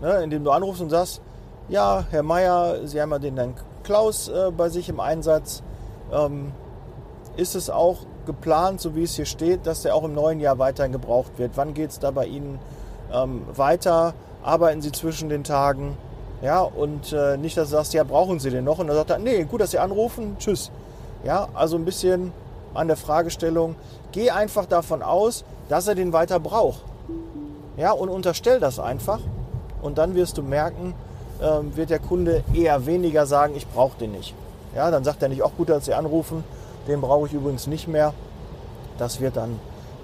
Ne, 0.00 0.22
indem 0.22 0.44
du 0.44 0.50
anrufst 0.50 0.82
und 0.82 0.90
sagst, 0.90 1.20
ja, 1.68 2.04
Herr 2.10 2.22
Meier, 2.22 2.86
Sie 2.86 3.00
haben 3.00 3.10
ja 3.10 3.18
den 3.18 3.36
Herrn 3.36 3.54
Klaus 3.82 4.28
äh, 4.28 4.50
bei 4.50 4.68
sich 4.68 4.88
im 4.88 5.00
Einsatz. 5.00 5.62
Ähm, 6.12 6.52
ist 7.36 7.54
es 7.54 7.70
auch 7.70 7.98
geplant, 8.24 8.80
so 8.80 8.94
wie 8.94 9.04
es 9.04 9.14
hier 9.14 9.26
steht, 9.26 9.66
dass 9.66 9.82
der 9.82 9.94
auch 9.94 10.04
im 10.04 10.14
neuen 10.14 10.40
Jahr 10.40 10.58
weiterhin 10.58 10.92
gebraucht 10.92 11.38
wird? 11.38 11.52
Wann 11.56 11.74
geht 11.74 11.90
es 11.90 11.98
da 11.98 12.10
bei 12.10 12.26
Ihnen 12.26 12.58
ähm, 13.12 13.42
weiter? 13.54 14.14
Arbeiten 14.42 14.82
Sie 14.82 14.92
zwischen 14.92 15.28
den 15.28 15.44
Tagen? 15.44 15.96
Ja, 16.42 16.60
und 16.60 17.12
äh, 17.12 17.36
nicht, 17.36 17.56
dass 17.56 17.70
du 17.70 17.76
sagst, 17.76 17.94
ja, 17.94 18.04
brauchen 18.04 18.38
Sie 18.38 18.50
den 18.50 18.64
noch? 18.64 18.78
Und 18.78 18.88
dann 18.88 18.96
sagt 18.96 19.10
er, 19.10 19.18
nee, 19.18 19.44
gut, 19.44 19.60
dass 19.60 19.70
Sie 19.70 19.78
anrufen, 19.78 20.36
tschüss. 20.38 20.70
Ja, 21.24 21.48
also 21.54 21.76
ein 21.76 21.84
bisschen 21.84 22.32
an 22.76 22.88
der 22.88 22.96
Fragestellung, 22.96 23.74
geh 24.12 24.30
einfach 24.30 24.66
davon 24.66 25.02
aus, 25.02 25.44
dass 25.68 25.88
er 25.88 25.94
den 25.94 26.12
weiter 26.12 26.40
braucht. 26.40 26.80
Ja, 27.76 27.92
und 27.92 28.08
unterstell 28.08 28.60
das 28.60 28.78
einfach. 28.78 29.20
Und 29.82 29.98
dann 29.98 30.14
wirst 30.14 30.38
du 30.38 30.42
merken, 30.42 30.94
äh, 31.40 31.76
wird 31.76 31.90
der 31.90 31.98
Kunde 31.98 32.42
eher 32.54 32.86
weniger 32.86 33.26
sagen, 33.26 33.54
ich 33.56 33.66
brauche 33.68 33.98
den 33.98 34.12
nicht. 34.12 34.34
Ja, 34.74 34.90
dann 34.90 35.04
sagt 35.04 35.22
er 35.22 35.28
nicht, 35.28 35.42
auch 35.42 35.52
gut, 35.56 35.68
dass 35.68 35.84
Sie 35.84 35.94
anrufen, 35.94 36.44
den 36.88 37.00
brauche 37.00 37.26
ich 37.26 37.32
übrigens 37.32 37.66
nicht 37.66 37.88
mehr. 37.88 38.14
Das 38.98 39.20
wird 39.20 39.36
dann 39.36 39.58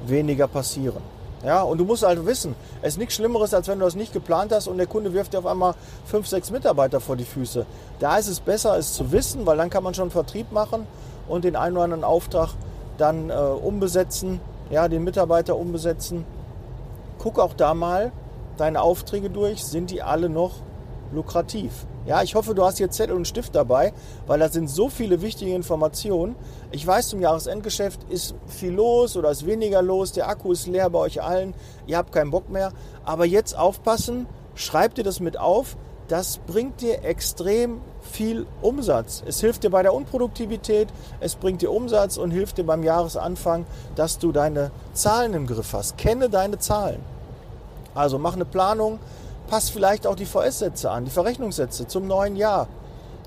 weniger 0.07 0.47
passieren. 0.47 1.03
Ja, 1.45 1.63
und 1.63 1.79
du 1.79 1.85
musst 1.85 2.05
halt 2.05 2.25
wissen, 2.25 2.55
es 2.83 2.95
ist 2.95 2.99
nichts 2.99 3.15
Schlimmeres, 3.15 3.53
als 3.53 3.67
wenn 3.67 3.81
du 3.81 3.85
das 3.85 3.97
nicht 3.97 4.13
geplant 4.13 4.53
hast 4.53 4.69
und 4.69 4.79
der 4.79 4.87
Kunde 4.87 5.13
wirft 5.13 5.33
dir 5.33 5.41
auf 5.41 5.47
einmal 5.47 5.75
fünf, 6.05 6.29
sechs 6.29 6.53
Mitarbeiter 6.53 7.01
vor 7.01 7.17
die 7.17 7.25
Füße. 7.25 7.67
Da 7.99 8.17
ist 8.17 8.29
es 8.29 8.39
besser, 8.39 8.79
es 8.79 8.93
zu 8.93 9.11
wissen, 9.11 9.45
weil 9.45 9.57
dann 9.57 9.69
kann 9.69 9.83
man 9.83 9.93
schon 9.93 10.11
Vertrieb 10.11 10.53
machen 10.53 10.87
und 11.29 11.45
den 11.45 11.57
einen 11.57 11.77
oder 11.77 11.85
anderen 11.85 12.05
Auftrag 12.05 12.51
dann 12.99 13.31
äh, 13.31 13.35
umbesetzen, 13.35 14.41
ja, 14.71 14.89
den 14.89 15.05
Mitarbeiter 15.05 15.57
umbesetzen. 15.57 16.25
Guck 17.19 17.39
auch 17.39 17.55
da 17.55 17.75
mal 17.75 18.13
deine 18.57 18.83
Aufträge 18.83 19.31
durch, 19.31 19.65
sind 19.65 19.91
die 19.91 20.03
alle 20.03 20.29
noch 20.29 20.53
lukrativ? 21.13 21.87
Ja, 22.05 22.23
ich 22.23 22.35
hoffe, 22.35 22.55
du 22.55 22.65
hast 22.65 22.79
hier 22.79 22.91
Zettel 22.91 23.15
und 23.15 23.29
Stift 23.29 23.55
dabei, 23.55 23.93
weil 24.27 24.41
da 24.41 24.49
sind 24.49 24.69
so 24.69 24.89
viele 24.89 25.23
wichtige 25.23 25.55
Informationen. 25.55 26.35
Ich 26.73 26.85
weiß, 26.85 27.09
zum 27.09 27.21
Jahresendgeschäft 27.21 28.01
ist 28.09 28.35
viel 28.49 28.73
los 28.73 29.17
oder 29.17 29.31
ist 29.31 29.47
weniger 29.47 29.83
los, 29.83 30.11
der 30.11 30.29
Akku 30.29 30.51
ist 30.51 30.67
leer 30.67 30.91
bei 30.91 30.99
euch 30.99 31.23
allen, 31.23 31.55
ihr 31.87 31.97
habt 31.97 32.11
keinen 32.11 32.33
Bock 32.33 32.51
mehr. 32.51 32.73
Aber 33.05 33.25
jetzt 33.25 33.57
aufpassen, 33.57 34.27
schreib 34.57 34.97
dir 34.97 35.05
das 35.05 35.21
mit 35.21 35.39
auf, 35.39 35.77
das 36.13 36.37
bringt 36.47 36.83
dir 36.83 37.05
extrem 37.05 37.81
viel 38.03 38.47
Umsatz. 38.61 39.23
Es 39.27 39.41
hilft 39.41 39.63
dir 39.63 39.71
bei 39.71 39.83
der 39.83 39.95
Unproduktivität, 39.95 40.89
es 41.21 41.37
bringt 41.37 41.63
dir 41.63 41.73
Umsatz 41.73 42.19
und 42.19 42.31
hilft 42.31 42.59
dir 42.59 42.65
beim 42.65 42.83
Jahresanfang, 42.83 43.65
dass 43.97 44.19
du 44.19 44.31
deine 44.31 44.73
Zahlen 44.93 45.33
im 45.33 45.47
Griff 45.47 45.73
hast. 45.73 45.97
Kenne 45.97 46.29
deine 46.29 46.59
Zahlen. 46.59 47.01
Also 47.95 48.19
mach 48.19 48.35
eine 48.35 48.45
Planung, 48.45 48.99
Pass 49.49 49.71
vielleicht 49.71 50.07
auch 50.07 50.15
die 50.15 50.25
VS-Sätze 50.25 50.91
an, 50.91 51.05
die 51.05 51.11
Verrechnungssätze 51.11 51.87
zum 51.87 52.07
neuen 52.07 52.37
Jahr. 52.37 52.69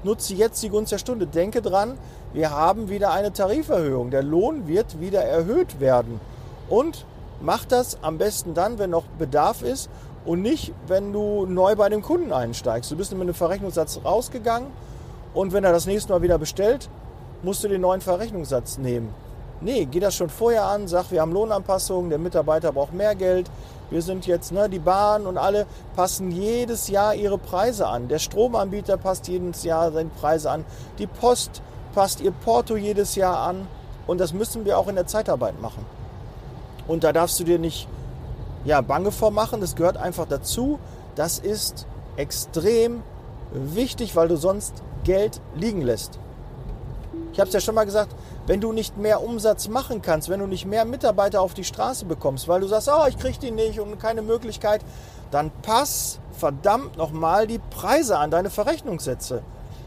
Nutze 0.03 0.33
jetzt 0.33 0.61
die 0.63 0.69
Gunst 0.69 0.91
der 0.91 0.97
Stunde. 0.97 1.27
Denke 1.27 1.61
dran, 1.61 1.97
wir 2.33 2.51
haben 2.51 2.89
wieder 2.89 3.11
eine 3.11 3.33
Tariferhöhung. 3.33 4.11
Der 4.11 4.23
Lohn 4.23 4.67
wird 4.67 4.99
wieder 4.99 5.23
erhöht 5.23 5.79
werden. 5.79 6.19
Und 6.69 7.05
mach 7.41 7.65
das 7.65 7.99
am 8.01 8.17
besten 8.17 8.53
dann, 8.53 8.79
wenn 8.79 8.89
noch 8.89 9.05
Bedarf 9.19 9.61
ist 9.61 9.89
und 10.25 10.41
nicht, 10.41 10.73
wenn 10.87 11.13
du 11.13 11.45
neu 11.45 11.75
bei 11.75 11.89
dem 11.89 12.01
Kunden 12.01 12.33
einsteigst. 12.33 12.91
Du 12.91 12.95
bist 12.95 13.11
mit 13.11 13.21
einem 13.21 13.33
Verrechnungssatz 13.33 13.99
rausgegangen 14.03 14.69
und 15.33 15.53
wenn 15.53 15.63
er 15.63 15.71
das 15.71 15.85
nächste 15.85 16.13
Mal 16.13 16.21
wieder 16.21 16.37
bestellt, 16.37 16.89
musst 17.43 17.63
du 17.63 17.67
den 17.67 17.81
neuen 17.81 18.01
Verrechnungssatz 18.01 18.77
nehmen. 18.77 19.13
Nee, 19.61 19.85
geh 19.85 19.99
das 19.99 20.15
schon 20.15 20.29
vorher 20.29 20.65
an, 20.65 20.87
sag, 20.87 21.11
wir 21.11 21.21
haben 21.21 21.31
Lohnanpassungen, 21.31 22.09
der 22.09 22.19
Mitarbeiter 22.19 22.71
braucht 22.71 22.93
mehr 22.93 23.15
Geld, 23.15 23.49
wir 23.89 24.01
sind 24.01 24.25
jetzt, 24.25 24.51
ne, 24.51 24.67
die 24.67 24.79
Bahn 24.79 25.27
und 25.27 25.37
alle 25.37 25.67
passen 25.95 26.31
jedes 26.31 26.87
Jahr 26.87 27.13
ihre 27.13 27.37
Preise 27.37 27.87
an. 27.87 28.07
Der 28.07 28.19
Stromanbieter 28.19 28.97
passt 28.97 29.27
jedes 29.27 29.63
Jahr 29.63 29.91
seine 29.91 30.09
Preise 30.09 30.49
an. 30.49 30.65
Die 30.97 31.07
Post 31.07 31.61
passt 31.93 32.19
ihr 32.19 32.31
Porto 32.31 32.75
jedes 32.75 33.15
Jahr 33.15 33.37
an. 33.39 33.67
Und 34.07 34.19
das 34.19 34.33
müssen 34.33 34.65
wir 34.65 34.77
auch 34.77 34.87
in 34.87 34.95
der 34.95 35.07
Zeitarbeit 35.07 35.61
machen. 35.61 35.85
Und 36.87 37.03
da 37.03 37.13
darfst 37.13 37.39
du 37.39 37.43
dir 37.43 37.59
nicht 37.59 37.87
ja, 38.65 38.81
bange 38.81 39.11
vormachen. 39.11 39.61
Das 39.61 39.75
gehört 39.75 39.97
einfach 39.97 40.27
dazu. 40.27 40.79
Das 41.15 41.39
ist 41.39 41.85
extrem 42.17 43.03
wichtig, 43.53 44.15
weil 44.15 44.27
du 44.27 44.35
sonst 44.35 44.83
Geld 45.03 45.39
liegen 45.55 45.81
lässt. 45.81 46.19
Ich 47.31 47.39
habe 47.39 47.47
es 47.47 47.53
ja 47.53 47.59
schon 47.59 47.75
mal 47.75 47.85
gesagt, 47.85 48.15
wenn 48.47 48.61
du 48.61 48.71
nicht 48.71 48.97
mehr 48.97 49.21
Umsatz 49.23 49.67
machen 49.67 50.01
kannst, 50.01 50.29
wenn 50.29 50.39
du 50.39 50.47
nicht 50.47 50.65
mehr 50.65 50.85
Mitarbeiter 50.85 51.41
auf 51.41 51.53
die 51.53 51.63
Straße 51.63 52.05
bekommst, 52.05 52.47
weil 52.47 52.61
du 52.61 52.67
sagst, 52.67 52.89
oh, 52.89 53.05
ich 53.07 53.17
kriege 53.17 53.39
die 53.39 53.51
nicht 53.51 53.79
und 53.79 53.99
keine 53.99 54.21
Möglichkeit, 54.21 54.81
dann 55.31 55.51
pass 55.61 56.19
verdammt 56.31 56.97
nochmal 56.97 57.47
die 57.47 57.59
Preise 57.59 58.17
an, 58.17 58.31
deine 58.31 58.49
Verrechnungssätze. 58.49 59.41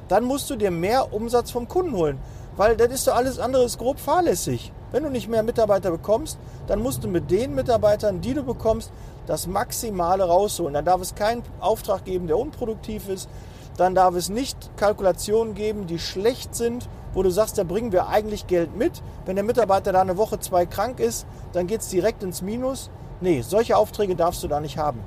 Dann 0.08 0.24
musst 0.24 0.48
du 0.50 0.56
dir 0.56 0.70
mehr 0.70 1.12
Umsatz 1.12 1.50
vom 1.50 1.68
Kunden 1.68 1.94
holen, 1.94 2.18
weil 2.56 2.76
das 2.76 2.92
ist 2.92 3.06
doch 3.06 3.14
alles 3.14 3.38
andere 3.38 3.64
ist 3.64 3.78
grob 3.78 3.98
fahrlässig. 3.98 4.72
Wenn 4.92 5.02
du 5.02 5.10
nicht 5.10 5.28
mehr 5.28 5.42
Mitarbeiter 5.42 5.90
bekommst, 5.90 6.38
dann 6.66 6.82
musst 6.82 7.04
du 7.04 7.08
mit 7.08 7.30
den 7.30 7.54
Mitarbeitern, 7.54 8.20
die 8.20 8.34
du 8.34 8.42
bekommst, 8.42 8.90
das 9.26 9.46
Maximale 9.46 10.24
rausholen. 10.24 10.74
Dann 10.74 10.84
darf 10.84 11.00
es 11.00 11.14
keinen 11.14 11.42
Auftrag 11.60 12.04
geben, 12.04 12.26
der 12.26 12.38
unproduktiv 12.38 13.08
ist. 13.08 13.28
Dann 13.76 13.94
darf 13.94 14.14
es 14.14 14.28
nicht 14.28 14.70
Kalkulationen 14.76 15.54
geben, 15.54 15.86
die 15.86 15.98
schlecht 15.98 16.54
sind 16.54 16.88
wo 17.14 17.22
du 17.22 17.30
sagst, 17.30 17.58
da 17.58 17.64
bringen 17.64 17.92
wir 17.92 18.08
eigentlich 18.08 18.46
Geld 18.46 18.76
mit. 18.76 19.02
Wenn 19.24 19.36
der 19.36 19.44
Mitarbeiter 19.44 19.92
da 19.92 20.00
eine 20.00 20.16
Woche, 20.16 20.38
zwei 20.40 20.66
krank 20.66 21.00
ist, 21.00 21.26
dann 21.52 21.66
geht 21.66 21.80
es 21.80 21.88
direkt 21.88 22.22
ins 22.22 22.42
Minus. 22.42 22.90
Nee, 23.20 23.42
solche 23.42 23.76
Aufträge 23.76 24.14
darfst 24.14 24.42
du 24.42 24.48
da 24.48 24.60
nicht 24.60 24.78
haben. 24.78 25.00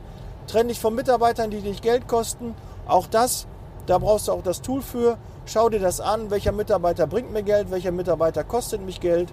Trenn 0.48 0.68
dich 0.68 0.80
von 0.80 0.96
Mitarbeitern, 0.96 1.52
die 1.52 1.62
dich 1.62 1.82
Geld 1.82 2.08
kosten. 2.08 2.56
Auch 2.88 3.08
das, 3.08 3.48
da 3.86 3.98
brauchst 3.98 4.28
du 4.28 4.34
auch 4.34 4.44
das 4.44 4.62
Tool 4.62 4.82
für. 4.82 5.18
Schau 5.46 5.70
dir 5.70 5.80
das 5.80 6.02
an, 6.02 6.30
welcher 6.32 6.52
Mitarbeiter 6.52 7.08
bringt 7.08 7.32
mir 7.32 7.44
Geld, 7.44 7.72
welcher 7.72 7.92
Mitarbeiter 7.92 8.44
kostet 8.44 8.82
mich 8.82 9.00
Geld 9.00 9.32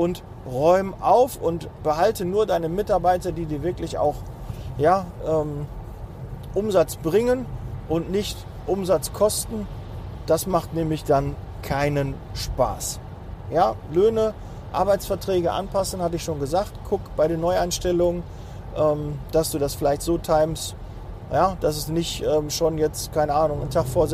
und 0.00 0.22
räum 0.50 0.94
auf 1.02 1.36
und 1.36 1.68
behalte 1.82 2.24
nur 2.24 2.46
deine 2.46 2.70
Mitarbeiter, 2.70 3.32
die 3.32 3.44
dir 3.44 3.62
wirklich 3.62 3.98
auch 3.98 4.14
ja, 4.78 5.04
ähm, 5.28 5.66
Umsatz 6.54 6.96
bringen 6.96 7.44
und 7.86 8.10
nicht 8.10 8.38
Umsatz 8.66 9.12
kosten. 9.12 9.68
Das 10.24 10.46
macht 10.46 10.72
nämlich 10.72 11.04
dann 11.04 11.36
keinen 11.60 12.14
Spaß. 12.32 12.98
Ja, 13.50 13.74
Löhne, 13.92 14.32
Arbeitsverträge 14.72 15.52
anpassen, 15.52 16.00
hatte 16.00 16.16
ich 16.16 16.24
schon 16.24 16.40
gesagt. 16.40 16.72
Guck 16.88 17.14
bei 17.14 17.28
den 17.28 17.42
Neueinstellungen, 17.42 18.22
ähm, 18.78 19.18
dass 19.32 19.50
du 19.50 19.58
das 19.58 19.74
vielleicht 19.74 20.00
so 20.00 20.16
times, 20.16 20.74
ja, 21.30 21.58
dass 21.60 21.76
es 21.76 21.88
nicht 21.88 22.24
ähm, 22.24 22.48
schon 22.48 22.78
jetzt, 22.78 23.12
keine 23.12 23.34
Ahnung, 23.34 23.60
einen 23.60 23.70
Tag 23.70 23.84
vor, 23.84 24.08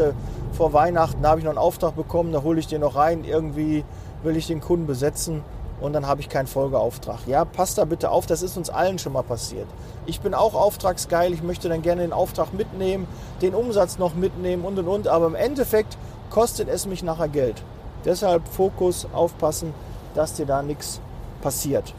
vor 0.51 0.73
Weihnachten, 0.73 1.25
habe 1.25 1.39
ich 1.39 1.45
noch 1.45 1.53
einen 1.53 1.59
Auftrag 1.59 1.95
bekommen, 1.95 2.33
da 2.33 2.43
hole 2.43 2.59
ich 2.59 2.67
den 2.67 2.81
noch 2.81 2.97
rein, 2.97 3.23
irgendwie 3.23 3.85
will 4.25 4.37
ich 4.37 4.49
den 4.49 4.61
Kunden 4.61 4.89
besetzen 4.89 5.45
und 5.81 5.93
dann 5.93 6.07
habe 6.07 6.21
ich 6.21 6.29
keinen 6.29 6.47
Folgeauftrag. 6.47 7.27
Ja, 7.27 7.45
passt 7.45 7.79
da 7.79 7.85
bitte 7.85 8.11
auf, 8.11 8.27
das 8.27 8.43
ist 8.43 8.57
uns 8.57 8.71
allen 8.71 8.99
schon 8.99 9.13
mal 9.13 9.23
passiert. 9.23 9.67
Ich 10.07 10.21
bin 10.21 10.35
auch 10.35 10.55
auftragsgeil, 10.55 11.33
ich 11.33 11.43
möchte 11.43 11.69
dann 11.69 11.83
gerne 11.83 12.03
den 12.03 12.13
Auftrag 12.13 12.53
mitnehmen, 12.55 13.07
den 13.43 13.55
Umsatz 13.55 13.99
noch 13.99 14.15
mitnehmen 14.15 14.65
und 14.65 14.79
und 14.79 14.89
und, 14.89 15.09
aber 15.09 15.27
im 15.27 15.35
Endeffekt 15.35 15.99
kostet 16.31 16.69
es 16.69 16.87
mich 16.87 17.03
nachher 17.03 17.29
Geld. 17.29 17.63
Deshalb 18.05 18.47
Fokus, 18.49 19.07
aufpassen, 19.13 19.75
dass 20.15 20.35
dir 20.35 20.47
da 20.47 20.63
nichts 20.63 21.01
passiert. 21.43 21.93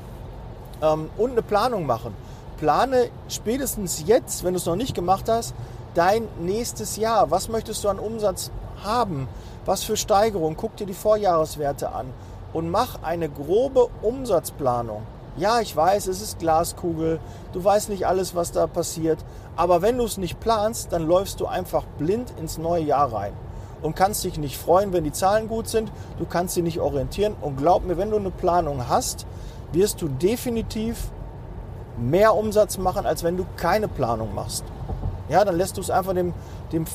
Ähm, 0.81 1.09
und 1.17 1.31
eine 1.31 1.41
Planung 1.41 1.85
machen. 1.85 2.15
Plane 2.57 3.09
spätestens 3.27 4.03
jetzt, 4.07 4.43
wenn 4.43 4.53
du 4.53 4.57
es 4.57 4.65
noch 4.65 4.75
nicht 4.75 4.95
gemacht 4.95 5.29
hast, 5.29 5.53
dein 5.93 6.27
nächstes 6.39 6.97
Jahr. 6.97 7.29
Was 7.29 7.49
möchtest 7.49 7.83
du 7.83 7.89
an 7.89 7.99
Umsatz 7.99 8.51
haben? 8.83 9.27
Was 9.65 9.83
für 9.83 9.97
Steigerung? 9.97 10.55
Guck 10.57 10.75
dir 10.77 10.87
die 10.87 10.93
Vorjahreswerte 10.93 11.91
an 11.91 12.07
und 12.57 12.71
mach 12.71 13.03
eine 13.03 13.29
grobe 13.29 13.87
Umsatzplanung. 14.01 15.03
Ja, 15.37 15.61
ich 15.61 15.75
weiß, 15.75 16.07
es 16.07 16.23
ist 16.23 16.39
Glaskugel, 16.39 17.19
du 17.53 17.63
weißt 17.63 17.89
nicht 17.89 18.07
alles, 18.07 18.33
was 18.33 18.51
da 18.51 18.65
passiert, 18.65 19.23
aber 19.55 19.83
wenn 19.83 19.99
du 19.99 20.05
es 20.05 20.17
nicht 20.17 20.39
planst, 20.39 20.91
dann 20.91 21.05
läufst 21.05 21.39
du 21.39 21.45
einfach 21.45 21.83
blind 21.99 22.33
ins 22.39 22.57
neue 22.57 22.81
Jahr 22.81 23.13
rein 23.13 23.33
und 23.83 23.95
kannst 23.95 24.23
dich 24.23 24.39
nicht 24.39 24.57
freuen, 24.57 24.91
wenn 24.91 25.03
die 25.03 25.11
Zahlen 25.11 25.47
gut 25.47 25.67
sind. 25.67 25.91
Du 26.17 26.25
kannst 26.25 26.55
dich 26.55 26.63
nicht 26.63 26.79
orientieren. 26.79 27.35
Und 27.41 27.57
glaub 27.57 27.85
mir, 27.85 27.95
wenn 27.95 28.09
du 28.09 28.17
eine 28.17 28.31
Planung 28.31 28.89
hast, 28.89 29.27
wirst 29.71 30.01
du 30.01 30.07
definitiv 30.07 31.11
mehr 31.95 32.33
Umsatz 32.33 32.79
machen, 32.79 33.05
als 33.05 33.23
wenn 33.23 33.37
du 33.37 33.45
keine 33.55 33.87
Planung 33.87 34.33
machst. 34.33 34.63
Ja, 35.29 35.45
dann 35.45 35.57
lässt 35.57 35.77
du 35.77 35.81
es 35.81 35.91
einfach 35.91 36.15
dem, 36.15 36.33
dem 36.71 36.85
äh, 36.85 36.87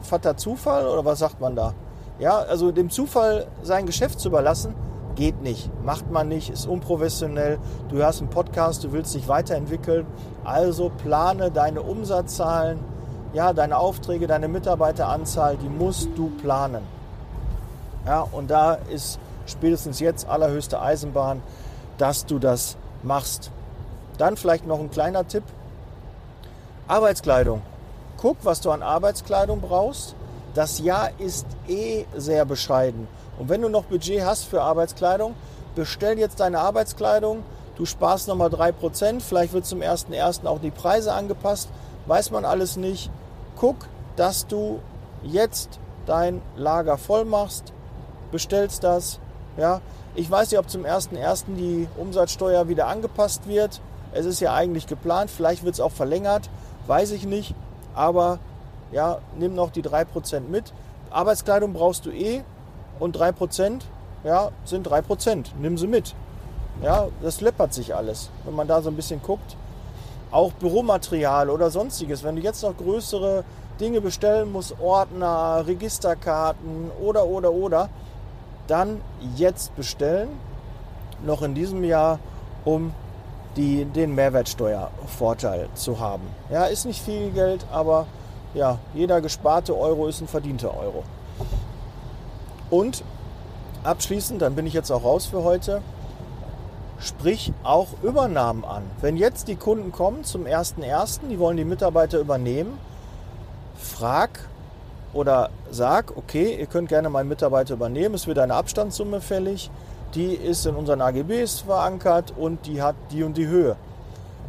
Vater 0.00 0.38
Zufall 0.38 0.86
oder 0.86 1.04
was 1.04 1.18
sagt 1.18 1.42
man 1.42 1.54
da? 1.54 1.74
Ja, 2.18 2.38
also 2.38 2.72
dem 2.72 2.90
Zufall 2.90 3.46
sein 3.62 3.86
Geschäft 3.86 4.18
zu 4.18 4.28
überlassen, 4.28 4.74
geht 5.14 5.42
nicht. 5.42 5.70
Macht 5.84 6.10
man 6.10 6.28
nicht, 6.28 6.50
ist 6.50 6.66
unprofessionell. 6.66 7.58
Du 7.88 7.96
hörst 7.96 8.20
einen 8.20 8.30
Podcast, 8.30 8.84
du 8.84 8.92
willst 8.92 9.14
dich 9.14 9.28
weiterentwickeln. 9.28 10.06
Also 10.44 10.90
plane 10.90 11.50
deine 11.50 11.82
Umsatzzahlen, 11.82 12.78
ja, 13.32 13.52
deine 13.52 13.78
Aufträge, 13.78 14.26
deine 14.26 14.48
Mitarbeiteranzahl, 14.48 15.56
die 15.56 15.68
musst 15.68 16.08
du 16.16 16.30
planen. 16.42 16.82
Ja, 18.06 18.26
und 18.32 18.50
da 18.50 18.74
ist 18.74 19.18
spätestens 19.46 20.00
jetzt 20.00 20.28
allerhöchste 20.28 20.80
Eisenbahn, 20.80 21.42
dass 21.98 22.26
du 22.26 22.38
das 22.38 22.76
machst. 23.02 23.50
Dann 24.18 24.36
vielleicht 24.36 24.66
noch 24.66 24.80
ein 24.80 24.90
kleiner 24.90 25.26
Tipp. 25.26 25.44
Arbeitskleidung. 26.88 27.62
Guck, 28.16 28.38
was 28.44 28.60
du 28.60 28.70
an 28.70 28.82
Arbeitskleidung 28.82 29.60
brauchst. 29.60 30.14
Das 30.58 30.80
Jahr 30.80 31.10
ist 31.18 31.46
eh 31.68 32.04
sehr 32.16 32.44
bescheiden. 32.44 33.06
Und 33.38 33.48
wenn 33.48 33.62
du 33.62 33.68
noch 33.68 33.84
Budget 33.84 34.24
hast 34.24 34.42
für 34.42 34.60
Arbeitskleidung, 34.60 35.36
bestell 35.76 36.18
jetzt 36.18 36.40
deine 36.40 36.58
Arbeitskleidung. 36.58 37.44
Du 37.76 37.84
sparst 37.84 38.26
nochmal 38.26 38.48
3%. 38.48 39.20
Vielleicht 39.20 39.52
wird 39.52 39.66
zum 39.66 39.82
1.1. 39.82 40.46
auch 40.46 40.58
die 40.60 40.72
Preise 40.72 41.12
angepasst 41.12 41.68
weiß 42.08 42.30
man 42.30 42.44
alles 42.44 42.76
nicht. 42.76 43.10
Guck, 43.56 43.76
dass 44.16 44.46
du 44.46 44.80
jetzt 45.22 45.78
dein 46.06 46.42
Lager 46.56 46.98
voll 46.98 47.24
machst, 47.24 47.72
bestellst 48.32 48.82
das. 48.82 49.20
Ja, 49.56 49.80
ich 50.14 50.28
weiß 50.30 50.50
nicht, 50.50 50.58
ob 50.58 50.70
zum 50.70 50.84
1.1. 50.84 51.54
die 51.56 51.86
Umsatzsteuer 51.96 52.68
wieder 52.68 52.88
angepasst 52.88 53.46
wird. 53.46 53.80
Es 54.12 54.24
ist 54.26 54.40
ja 54.40 54.54
eigentlich 54.54 54.86
geplant, 54.86 55.30
vielleicht 55.30 55.64
wird 55.64 55.74
es 55.74 55.80
auch 55.80 55.92
verlängert, 55.92 56.48
weiß 56.86 57.10
ich 57.12 57.26
nicht. 57.26 57.54
Aber 57.94 58.38
ja, 58.92 59.18
nimm 59.38 59.54
noch 59.54 59.70
die 59.70 59.82
3% 59.82 60.40
mit. 60.40 60.72
Arbeitskleidung 61.10 61.72
brauchst 61.72 62.06
du 62.06 62.10
eh 62.10 62.42
und 62.98 63.16
3% 63.16 63.80
ja, 64.24 64.50
sind 64.64 64.88
3%. 64.88 65.46
Nimm 65.60 65.78
sie 65.78 65.86
mit. 65.86 66.14
Ja, 66.82 67.08
das 67.22 67.40
läppert 67.40 67.74
sich 67.74 67.94
alles, 67.94 68.30
wenn 68.44 68.54
man 68.54 68.68
da 68.68 68.82
so 68.82 68.90
ein 68.90 68.96
bisschen 68.96 69.22
guckt. 69.22 69.56
Auch 70.30 70.52
Büromaterial 70.52 71.50
oder 71.50 71.70
sonstiges. 71.70 72.22
Wenn 72.22 72.36
du 72.36 72.42
jetzt 72.42 72.62
noch 72.62 72.76
größere 72.76 73.44
Dinge 73.80 74.00
bestellen 74.00 74.52
musst, 74.52 74.78
Ordner, 74.80 75.64
Registerkarten 75.66 76.90
oder, 77.00 77.26
oder, 77.26 77.52
oder, 77.52 77.88
dann 78.66 79.00
jetzt 79.36 79.74
bestellen. 79.76 80.28
Noch 81.24 81.42
in 81.42 81.54
diesem 81.54 81.82
Jahr, 81.82 82.18
um 82.64 82.92
die, 83.56 83.84
den 83.84 84.14
Mehrwertsteuervorteil 84.14 85.68
zu 85.74 85.98
haben. 85.98 86.22
Ja, 86.50 86.66
ist 86.66 86.84
nicht 86.84 87.02
viel 87.02 87.30
Geld, 87.30 87.64
aber 87.72 88.06
ja, 88.58 88.78
jeder 88.92 89.20
gesparte 89.20 89.78
Euro 89.78 90.08
ist 90.08 90.20
ein 90.20 90.28
verdienter 90.28 90.76
Euro. 90.76 91.04
Und 92.70 93.04
abschließend, 93.84 94.42
dann 94.42 94.56
bin 94.56 94.66
ich 94.66 94.74
jetzt 94.74 94.90
auch 94.90 95.04
raus 95.04 95.26
für 95.26 95.44
heute, 95.44 95.80
sprich 96.98 97.52
auch 97.62 97.86
Übernahmen 98.02 98.64
an. 98.64 98.82
Wenn 99.00 99.16
jetzt 99.16 99.46
die 99.46 99.54
Kunden 99.54 99.92
kommen 99.92 100.24
zum 100.24 100.44
1.1., 100.44 101.28
die 101.30 101.38
wollen 101.38 101.56
die 101.56 101.64
Mitarbeiter 101.64 102.18
übernehmen, 102.18 102.76
frag 103.78 104.40
oder 105.14 105.50
sag, 105.70 106.16
okay, 106.16 106.58
ihr 106.58 106.66
könnt 106.66 106.88
gerne 106.88 107.08
meinen 107.08 107.28
Mitarbeiter 107.28 107.74
übernehmen, 107.74 108.16
es 108.16 108.26
wird 108.26 108.40
eine 108.40 108.54
Abstandssumme 108.54 109.20
fällig, 109.20 109.70
die 110.14 110.34
ist 110.34 110.66
in 110.66 110.74
unseren 110.74 111.00
AGBs 111.00 111.60
verankert 111.60 112.34
und 112.36 112.66
die 112.66 112.82
hat 112.82 112.96
die 113.12 113.22
und 113.22 113.36
die 113.36 113.46
Höhe. 113.46 113.76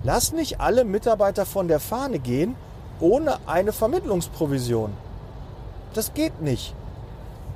Lass 0.04 0.34
nicht 0.34 0.60
alle 0.60 0.84
Mitarbeiter 0.84 1.46
von 1.46 1.68
der 1.68 1.80
Fahne 1.80 2.18
gehen 2.18 2.56
ohne 3.00 3.38
eine 3.46 3.72
Vermittlungsprovision. 3.72 4.94
Das 5.94 6.14
geht 6.14 6.42
nicht. 6.42 6.76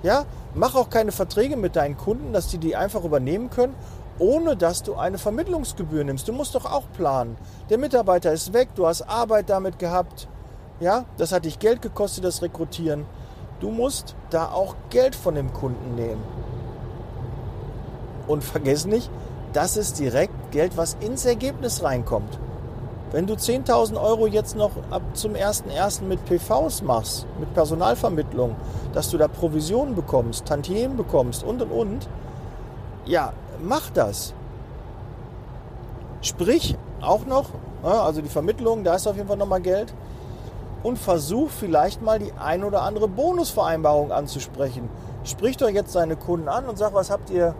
Ja, 0.01 0.25
mach 0.53 0.75
auch 0.75 0.89
keine 0.89 1.11
Verträge 1.11 1.55
mit 1.55 1.75
deinen 1.75 1.97
Kunden, 1.97 2.33
dass 2.33 2.47
die 2.47 2.57
die 2.57 2.75
einfach 2.75 3.03
übernehmen 3.03 3.49
können, 3.49 3.75
ohne 4.19 4.55
dass 4.55 4.83
du 4.83 4.95
eine 4.95 5.17
Vermittlungsgebühr 5.17 6.03
nimmst. 6.03 6.27
Du 6.27 6.33
musst 6.33 6.55
doch 6.55 6.65
auch 6.65 6.83
planen. 6.93 7.37
Der 7.69 7.77
Mitarbeiter 7.77 8.31
ist 8.31 8.53
weg, 8.53 8.69
du 8.75 8.85
hast 8.85 9.03
Arbeit 9.03 9.49
damit 9.49 9.79
gehabt. 9.79 10.27
Ja, 10.79 11.05
das 11.17 11.31
hat 11.31 11.45
dich 11.45 11.59
Geld 11.59 11.81
gekostet, 11.81 12.23
das 12.23 12.41
Rekrutieren. 12.41 13.05
Du 13.59 13.69
musst 13.69 14.15
da 14.29 14.51
auch 14.51 14.75
Geld 14.89 15.15
von 15.15 15.35
dem 15.35 15.53
Kunden 15.53 15.95
nehmen. 15.95 16.23
Und 18.27 18.43
vergiss 18.43 18.85
nicht, 18.85 19.09
das 19.53 19.77
ist 19.77 19.99
direkt 19.99 20.51
Geld, 20.51 20.77
was 20.77 20.97
ins 20.99 21.25
Ergebnis 21.25 21.83
reinkommt. 21.83 22.39
Wenn 23.13 23.27
du 23.27 23.35
10.000 23.35 24.01
Euro 24.01 24.25
jetzt 24.25 24.55
noch 24.55 24.71
ab 24.89 25.03
zum 25.13 25.33
1.1. 25.33 26.01
mit 26.01 26.25
PVs 26.25 26.81
machst, 26.81 27.27
mit 27.39 27.53
Personalvermittlung, 27.53 28.55
dass 28.91 29.11
du 29.11 29.19
da 29.19 29.27
Provisionen 29.27 29.93
bekommst, 29.93 30.47
Tantiemen 30.47 30.97
bekommst 30.97 31.43
und 31.43 31.61
und 31.61 31.71
und, 31.71 32.09
ja, 33.05 33.33
mach 33.61 33.91
das. 33.91 34.33
Sprich 36.21 36.75
auch 37.01 37.27
noch, 37.27 37.51
also 37.83 38.21
die 38.21 38.29
Vermittlung, 38.29 38.83
da 38.83 38.95
ist 38.95 39.05
auf 39.05 39.15
jeden 39.15 39.27
Fall 39.27 39.37
nochmal 39.37 39.61
Geld. 39.61 39.93
Und 40.81 40.97
versuch 40.97 41.51
vielleicht 41.51 42.01
mal 42.01 42.17
die 42.17 42.33
ein 42.33 42.63
oder 42.63 42.81
andere 42.81 43.07
Bonusvereinbarung 43.07 44.11
anzusprechen. 44.11 44.89
Sprich 45.23 45.55
doch 45.55 45.69
jetzt 45.69 45.95
deine 45.95 46.15
Kunden 46.15 46.49
an 46.49 46.65
und 46.65 46.79
sag, 46.79 46.95
was 46.95 47.11
habt 47.11 47.29
ihr 47.29 47.53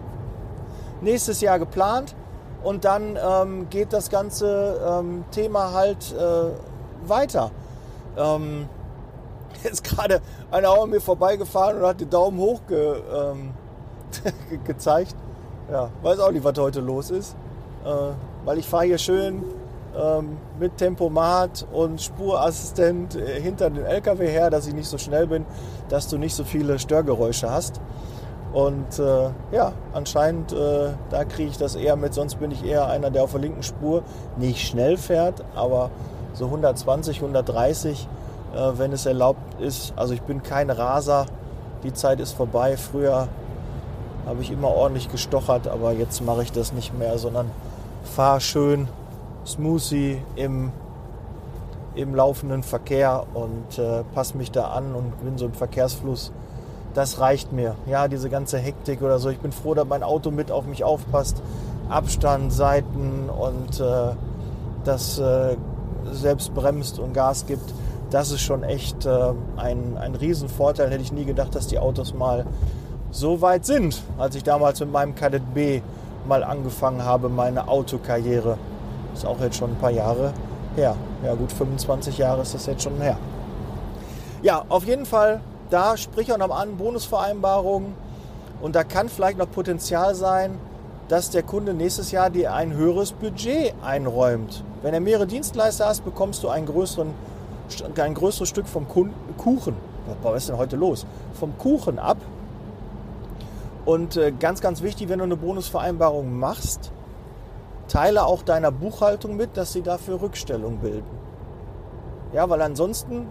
nächstes 1.01 1.41
Jahr 1.41 1.59
geplant? 1.59 2.15
Und 2.63 2.85
dann 2.85 3.17
ähm, 3.21 3.69
geht 3.69 3.91
das 3.91 4.09
ganze 4.09 4.79
ähm, 4.87 5.25
Thema 5.31 5.73
halt 5.73 6.13
äh, 6.13 7.07
weiter. 7.07 7.51
Ähm, 8.17 8.67
jetzt 9.63 9.83
gerade 9.83 10.21
einer 10.51 10.69
an 10.69 10.89
mir 10.89 11.01
vorbeigefahren 11.01 11.77
und 11.79 11.85
hat 11.85 11.99
den 11.99 12.09
Daumen 12.09 12.39
hoch 12.39 12.61
ge, 12.67 12.95
ähm, 13.13 13.51
gezeigt. 14.65 15.15
Ja, 15.71 15.89
weiß 16.01 16.19
auch 16.19 16.31
nicht, 16.31 16.43
was 16.43 16.57
heute 16.57 16.79
los 16.79 17.09
ist. 17.09 17.35
Äh, 17.85 17.89
weil 18.45 18.57
ich 18.57 18.67
fahre 18.67 18.85
hier 18.85 18.97
schön 18.97 19.43
ähm, 19.97 20.37
mit 20.59 20.77
Tempomat 20.77 21.65
und 21.71 22.01
Spurassistent 22.01 23.15
äh, 23.15 23.39
hinter 23.41 23.69
den 23.69 23.85
LKW 23.85 24.27
her, 24.27 24.49
dass 24.49 24.67
ich 24.67 24.73
nicht 24.73 24.87
so 24.87 24.97
schnell 24.97 25.27
bin, 25.27 25.45
dass 25.89 26.07
du 26.07 26.17
nicht 26.17 26.35
so 26.35 26.43
viele 26.43 26.79
Störgeräusche 26.79 27.49
hast. 27.49 27.79
Und 28.53 28.99
äh, 28.99 29.29
ja, 29.51 29.73
anscheinend, 29.93 30.53
äh, 30.53 30.89
da 31.09 31.25
kriege 31.25 31.49
ich 31.49 31.57
das 31.57 31.75
eher 31.75 31.95
mit, 31.95 32.13
sonst 32.13 32.35
bin 32.35 32.51
ich 32.51 32.63
eher 32.63 32.87
einer, 32.87 33.09
der 33.09 33.23
auf 33.23 33.31
der 33.31 33.41
linken 33.41 33.63
Spur 33.63 34.03
nicht 34.37 34.67
schnell 34.67 34.97
fährt, 34.97 35.43
aber 35.55 35.89
so 36.33 36.45
120, 36.45 37.17
130, 37.17 38.07
äh, 38.53 38.57
wenn 38.77 38.91
es 38.91 39.07
erlaubt 39.07 39.59
ist. 39.59 39.93
Also 39.95 40.13
ich 40.13 40.21
bin 40.21 40.43
kein 40.43 40.69
Raser, 40.69 41.25
die 41.83 41.93
Zeit 41.93 42.19
ist 42.19 42.33
vorbei. 42.33 42.77
Früher 42.77 43.27
habe 44.27 44.41
ich 44.41 44.51
immer 44.51 44.69
ordentlich 44.69 45.11
gestochert, 45.11 45.67
aber 45.67 45.91
jetzt 45.91 46.21
mache 46.21 46.43
ich 46.43 46.51
das 46.51 46.73
nicht 46.73 46.97
mehr, 46.97 47.17
sondern 47.17 47.49
fahre 48.03 48.39
schön 48.39 48.87
smoothie 49.47 50.21
im, 50.35 50.71
im 51.95 52.13
laufenden 52.13 52.61
Verkehr 52.61 53.25
und 53.33 53.79
äh, 53.79 54.03
passe 54.13 54.37
mich 54.37 54.51
da 54.51 54.67
an 54.69 54.93
und 54.93 55.23
bin 55.23 55.39
so 55.39 55.45
im 55.45 55.53
Verkehrsfluss. 55.53 56.31
Das 56.93 57.19
reicht 57.19 57.51
mir. 57.51 57.75
Ja, 57.87 58.07
diese 58.07 58.29
ganze 58.29 58.57
Hektik 58.57 59.01
oder 59.01 59.19
so. 59.19 59.29
Ich 59.29 59.39
bin 59.39 59.51
froh, 59.51 59.73
dass 59.73 59.87
mein 59.87 60.03
Auto 60.03 60.31
mit 60.31 60.51
auf 60.51 60.65
mich 60.65 60.83
aufpasst. 60.83 61.41
Abstand, 61.89 62.53
Seiten 62.53 63.29
und 63.29 63.79
äh, 63.79 64.15
das 64.83 65.19
äh, 65.19 65.57
selbst 66.11 66.53
bremst 66.53 66.99
und 66.99 67.13
Gas 67.13 67.45
gibt. 67.45 67.73
Das 68.09 68.31
ist 68.31 68.41
schon 68.41 68.63
echt 68.63 69.05
äh, 69.05 69.33
ein, 69.57 69.97
ein 69.97 70.15
Riesenvorteil. 70.15 70.91
Hätte 70.91 71.01
ich 71.01 71.11
nie 71.11 71.25
gedacht, 71.25 71.55
dass 71.55 71.67
die 71.67 71.79
Autos 71.79 72.13
mal 72.13 72.45
so 73.11 73.41
weit 73.41 73.65
sind, 73.65 74.01
als 74.17 74.35
ich 74.35 74.43
damals 74.43 74.79
mit 74.79 74.91
meinem 74.91 75.15
Kadett 75.15 75.53
B 75.53 75.81
mal 76.27 76.43
angefangen 76.43 77.03
habe, 77.03 77.29
meine 77.29 77.67
Autokarriere. 77.67 78.57
Ist 79.13 79.25
auch 79.25 79.39
jetzt 79.39 79.57
schon 79.57 79.71
ein 79.71 79.77
paar 79.77 79.91
Jahre 79.91 80.33
her. 80.75 80.95
Ja, 81.23 81.33
gut 81.35 81.51
25 81.51 82.17
Jahre 82.17 82.41
ist 82.41 82.53
das 82.53 82.65
jetzt 82.65 82.83
schon 82.83 82.99
her. 83.01 83.17
Ja, 84.41 84.63
auf 84.69 84.85
jeden 84.85 85.05
Fall, 85.05 85.41
da 85.73 85.97
sprich 85.97 86.31
auch 86.31 86.37
noch 86.37 86.55
an, 86.55 86.77
Bonusvereinbarungen. 86.77 87.95
Und 88.61 88.75
da 88.75 88.83
kann 88.83 89.09
vielleicht 89.09 89.37
noch 89.37 89.49
Potenzial 89.49 90.15
sein, 90.15 90.57
dass 91.09 91.29
der 91.29 91.43
Kunde 91.43 91.73
nächstes 91.73 92.11
Jahr 92.11 92.29
dir 92.29 92.53
ein 92.53 92.73
höheres 92.73 93.11
Budget 93.11 93.73
einräumt. 93.83 94.63
Wenn 94.81 94.93
er 94.93 95.01
mehrere 95.01 95.27
Dienstleister 95.27 95.87
hast, 95.87 96.05
bekommst 96.05 96.43
du 96.43 96.49
einen 96.49 96.65
größeren, 96.65 97.09
ein 97.97 98.13
größeres 98.13 98.47
Stück 98.47 98.67
vom 98.67 98.87
Kuchen. 98.87 99.75
Was 100.21 100.43
ist 100.43 100.49
denn 100.49 100.57
heute 100.57 100.75
los? 100.75 101.05
Vom 101.33 101.57
Kuchen 101.57 101.99
ab 101.99 102.17
und 103.85 104.15
äh, 104.15 104.31
ganz, 104.31 104.61
ganz 104.61 104.81
wichtig, 104.81 105.09
wenn 105.09 105.19
du 105.19 105.25
eine 105.25 105.35
Bonusvereinbarung 105.35 106.37
machst, 106.37 106.91
teile 107.87 108.25
auch 108.25 108.41
deiner 108.41 108.71
Buchhaltung 108.71 109.35
mit, 109.35 109.57
dass 109.57 109.73
sie 109.73 109.81
dafür 109.81 110.21
Rückstellung 110.21 110.77
bilden. 110.77 111.05
Ja, 112.31 112.49
weil 112.49 112.61
ansonsten 112.61 113.27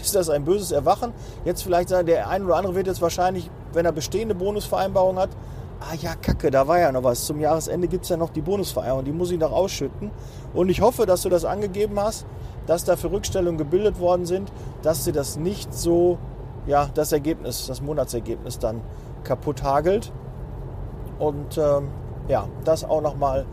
ist 0.00 0.14
das 0.14 0.30
ein 0.30 0.44
böses 0.44 0.72
Erwachen. 0.72 1.12
Jetzt 1.44 1.62
vielleicht 1.62 1.90
der 1.90 2.28
ein 2.28 2.44
oder 2.44 2.56
andere 2.56 2.74
wird 2.74 2.86
jetzt 2.86 3.02
wahrscheinlich, 3.02 3.50
wenn 3.72 3.84
er 3.84 3.92
bestehende 3.92 4.34
Bonusvereinbarung 4.34 5.18
hat, 5.18 5.30
ah 5.80 5.94
ja, 6.00 6.14
kacke, 6.14 6.50
da 6.50 6.66
war 6.68 6.78
ja 6.78 6.92
noch 6.92 7.02
was. 7.02 7.26
Zum 7.26 7.40
Jahresende 7.40 7.88
gibt 7.88 8.04
es 8.04 8.10
ja 8.10 8.16
noch 8.16 8.30
die 8.30 8.40
Bonusvereinbarung, 8.40 9.04
die 9.04 9.12
muss 9.12 9.30
ich 9.30 9.38
noch 9.38 9.52
ausschütten. 9.52 10.10
Und 10.54 10.68
ich 10.68 10.80
hoffe, 10.80 11.06
dass 11.06 11.22
du 11.22 11.28
das 11.28 11.44
angegeben 11.44 11.98
hast, 11.98 12.26
dass 12.66 12.84
dafür 12.84 13.12
Rückstellungen 13.12 13.58
gebildet 13.58 13.98
worden 13.98 14.26
sind, 14.26 14.52
dass 14.82 15.04
sie 15.04 15.12
das 15.12 15.36
nicht 15.36 15.74
so, 15.74 16.18
ja, 16.66 16.88
das 16.94 17.12
Ergebnis, 17.12 17.66
das 17.66 17.80
Monatsergebnis 17.80 18.58
dann 18.58 18.80
kaputt 19.24 19.62
hagelt. 19.62 20.12
Und 21.18 21.58
ähm, 21.58 21.88
ja, 22.28 22.48
das 22.64 22.84
auch 22.84 23.00
nochmal 23.00 23.46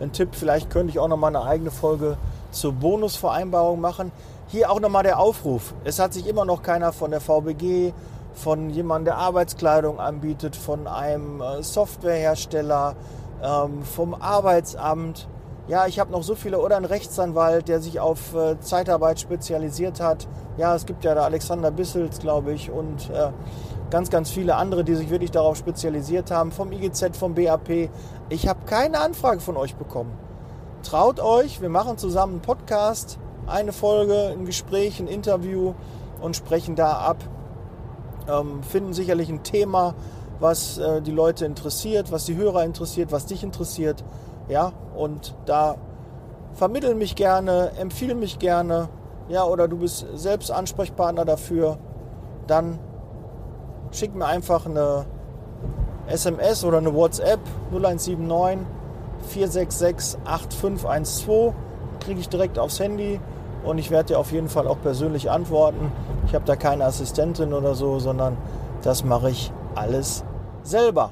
ein 0.00 0.12
Tipp. 0.12 0.30
Vielleicht 0.32 0.70
könnte 0.70 0.90
ich 0.90 0.98
auch 0.98 1.08
nochmal 1.08 1.34
eine 1.34 1.44
eigene 1.44 1.70
Folge 1.70 2.16
zur 2.50 2.72
Bonusvereinbarung 2.72 3.80
machen. 3.80 4.12
Hier 4.52 4.70
auch 4.70 4.80
nochmal 4.80 5.02
der 5.02 5.18
Aufruf. 5.18 5.72
Es 5.82 5.98
hat 5.98 6.12
sich 6.12 6.26
immer 6.26 6.44
noch 6.44 6.60
keiner 6.60 6.92
von 6.92 7.10
der 7.10 7.22
VBG, 7.22 7.94
von 8.34 8.68
jemandem, 8.68 9.06
der 9.06 9.16
Arbeitskleidung 9.16 9.98
anbietet, 9.98 10.56
von 10.56 10.86
einem 10.86 11.40
äh, 11.40 11.62
Softwarehersteller, 11.62 12.94
ähm, 13.42 13.82
vom 13.82 14.12
Arbeitsamt. 14.12 15.26
Ja, 15.68 15.86
ich 15.86 15.98
habe 15.98 16.12
noch 16.12 16.22
so 16.22 16.34
viele 16.34 16.60
oder 16.60 16.76
einen 16.76 16.84
Rechtsanwalt, 16.84 17.66
der 17.68 17.80
sich 17.80 17.98
auf 17.98 18.34
äh, 18.34 18.60
Zeitarbeit 18.60 19.20
spezialisiert 19.20 20.02
hat. 20.02 20.28
Ja, 20.58 20.74
es 20.74 20.84
gibt 20.84 21.02
ja 21.02 21.14
da 21.14 21.22
Alexander 21.22 21.70
Bissels, 21.70 22.18
glaube 22.18 22.52
ich, 22.52 22.70
und 22.70 23.08
äh, 23.08 23.30
ganz, 23.88 24.10
ganz 24.10 24.28
viele 24.28 24.56
andere, 24.56 24.84
die 24.84 24.96
sich 24.96 25.08
wirklich 25.08 25.30
darauf 25.30 25.56
spezialisiert 25.56 26.30
haben, 26.30 26.52
vom 26.52 26.72
IGZ, 26.72 27.16
vom 27.16 27.34
BAP. 27.34 27.88
Ich 28.28 28.46
habe 28.46 28.60
keine 28.66 29.00
Anfrage 29.00 29.40
von 29.40 29.56
euch 29.56 29.76
bekommen. 29.76 30.12
Traut 30.82 31.20
euch, 31.20 31.62
wir 31.62 31.70
machen 31.70 31.96
zusammen 31.96 32.34
einen 32.34 32.42
Podcast, 32.42 33.18
eine 33.46 33.72
Folge, 33.72 34.28
ein 34.28 34.44
Gespräch, 34.44 35.00
ein 35.00 35.06
Interview 35.06 35.74
und 36.20 36.36
sprechen 36.36 36.76
da 36.76 36.92
ab. 36.92 37.18
Ähm, 38.28 38.62
finden 38.62 38.92
sicherlich 38.92 39.28
ein 39.28 39.42
Thema, 39.42 39.94
was 40.38 40.78
äh, 40.78 41.02
die 41.02 41.10
Leute 41.10 41.44
interessiert, 41.44 42.12
was 42.12 42.24
die 42.24 42.36
Hörer 42.36 42.64
interessiert, 42.64 43.12
was 43.12 43.26
dich 43.26 43.42
interessiert. 43.42 44.04
Ja, 44.48 44.72
und 44.96 45.34
da 45.46 45.76
vermitteln 46.54 46.98
mich 46.98 47.16
gerne, 47.16 47.72
empfehlen 47.78 48.18
mich 48.18 48.38
gerne. 48.38 48.88
Ja, 49.28 49.44
oder 49.44 49.68
du 49.68 49.78
bist 49.78 50.06
selbst 50.14 50.50
Ansprechpartner 50.50 51.24
dafür. 51.24 51.78
Dann 52.46 52.78
schick 53.92 54.14
mir 54.14 54.26
einfach 54.26 54.66
eine 54.66 55.06
SMS 56.08 56.64
oder 56.64 56.78
eine 56.78 56.94
WhatsApp 56.94 57.40
0179 57.70 58.66
466 59.28 60.18
8512. 60.24 61.54
Kriege 62.04 62.20
ich 62.20 62.28
direkt 62.28 62.58
aufs 62.58 62.80
Handy 62.80 63.20
und 63.64 63.78
ich 63.78 63.90
werde 63.90 64.08
dir 64.08 64.18
auf 64.18 64.32
jeden 64.32 64.48
Fall 64.48 64.66
auch 64.66 64.80
persönlich 64.80 65.30
antworten. 65.30 65.92
Ich 66.26 66.34
habe 66.34 66.44
da 66.44 66.56
keine 66.56 66.84
Assistentin 66.84 67.52
oder 67.52 67.74
so, 67.74 67.98
sondern 67.98 68.36
das 68.82 69.04
mache 69.04 69.30
ich 69.30 69.52
alles 69.74 70.24
selber. 70.62 71.10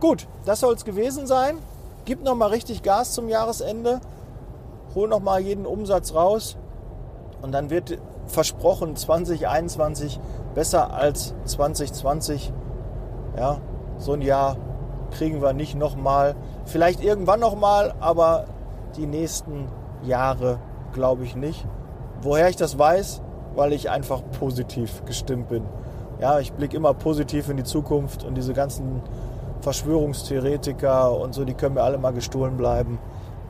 Gut, 0.00 0.26
das 0.44 0.60
soll 0.60 0.74
es 0.74 0.84
gewesen 0.84 1.26
sein. 1.26 1.58
Gib 2.04 2.22
noch 2.22 2.34
mal 2.34 2.46
richtig 2.46 2.82
Gas 2.82 3.12
zum 3.12 3.28
Jahresende. 3.28 4.00
Hol 4.94 5.08
noch 5.08 5.20
mal 5.20 5.40
jeden 5.40 5.66
Umsatz 5.66 6.14
raus 6.14 6.56
und 7.42 7.52
dann 7.52 7.68
wird 7.68 7.98
versprochen 8.26 8.96
2021 8.96 10.18
besser 10.54 10.94
als 10.94 11.34
2020. 11.44 12.52
Ja, 13.36 13.58
so 13.98 14.12
ein 14.14 14.22
Jahr 14.22 14.56
kriegen 15.10 15.42
wir 15.42 15.52
nicht 15.52 15.74
noch 15.74 15.96
mal. 15.96 16.34
Vielleicht 16.64 17.02
irgendwann 17.02 17.40
noch 17.40 17.56
mal, 17.56 17.94
aber 18.00 18.46
die 18.96 19.06
nächsten 19.06 19.68
Jahre 20.04 20.58
glaube 20.92 21.24
ich 21.24 21.36
nicht. 21.36 21.66
Woher 22.22 22.48
ich 22.48 22.56
das 22.56 22.78
weiß? 22.78 23.22
Weil 23.54 23.72
ich 23.72 23.90
einfach 23.90 24.22
positiv 24.38 25.04
gestimmt 25.04 25.48
bin. 25.48 25.64
Ja, 26.20 26.40
ich 26.40 26.52
blicke 26.52 26.76
immer 26.76 26.94
positiv 26.94 27.48
in 27.48 27.56
die 27.56 27.64
Zukunft 27.64 28.24
und 28.24 28.34
diese 28.34 28.52
ganzen 28.52 29.02
Verschwörungstheoretiker 29.60 31.16
und 31.18 31.34
so, 31.34 31.44
die 31.44 31.54
können 31.54 31.74
mir 31.74 31.82
alle 31.82 31.98
mal 31.98 32.12
gestohlen 32.12 32.56
bleiben. 32.56 32.98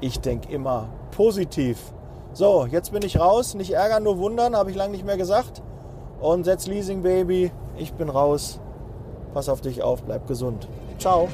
Ich 0.00 0.20
denke 0.20 0.52
immer 0.52 0.88
positiv. 1.10 1.92
So, 2.32 2.66
jetzt 2.66 2.92
bin 2.92 3.02
ich 3.02 3.18
raus. 3.18 3.54
Nicht 3.54 3.72
ärgern, 3.72 4.02
nur 4.02 4.18
wundern, 4.18 4.54
habe 4.54 4.70
ich 4.70 4.76
lange 4.76 4.92
nicht 4.92 5.04
mehr 5.04 5.16
gesagt. 5.16 5.62
Und 6.20 6.44
setz 6.44 6.66
Leasing 6.66 7.02
Baby. 7.02 7.52
Ich 7.76 7.94
bin 7.94 8.08
raus. 8.08 8.60
Pass 9.34 9.48
auf 9.48 9.60
dich 9.60 9.82
auf, 9.82 10.02
bleib 10.02 10.26
gesund. 10.26 10.68
Ciao. 10.98 11.28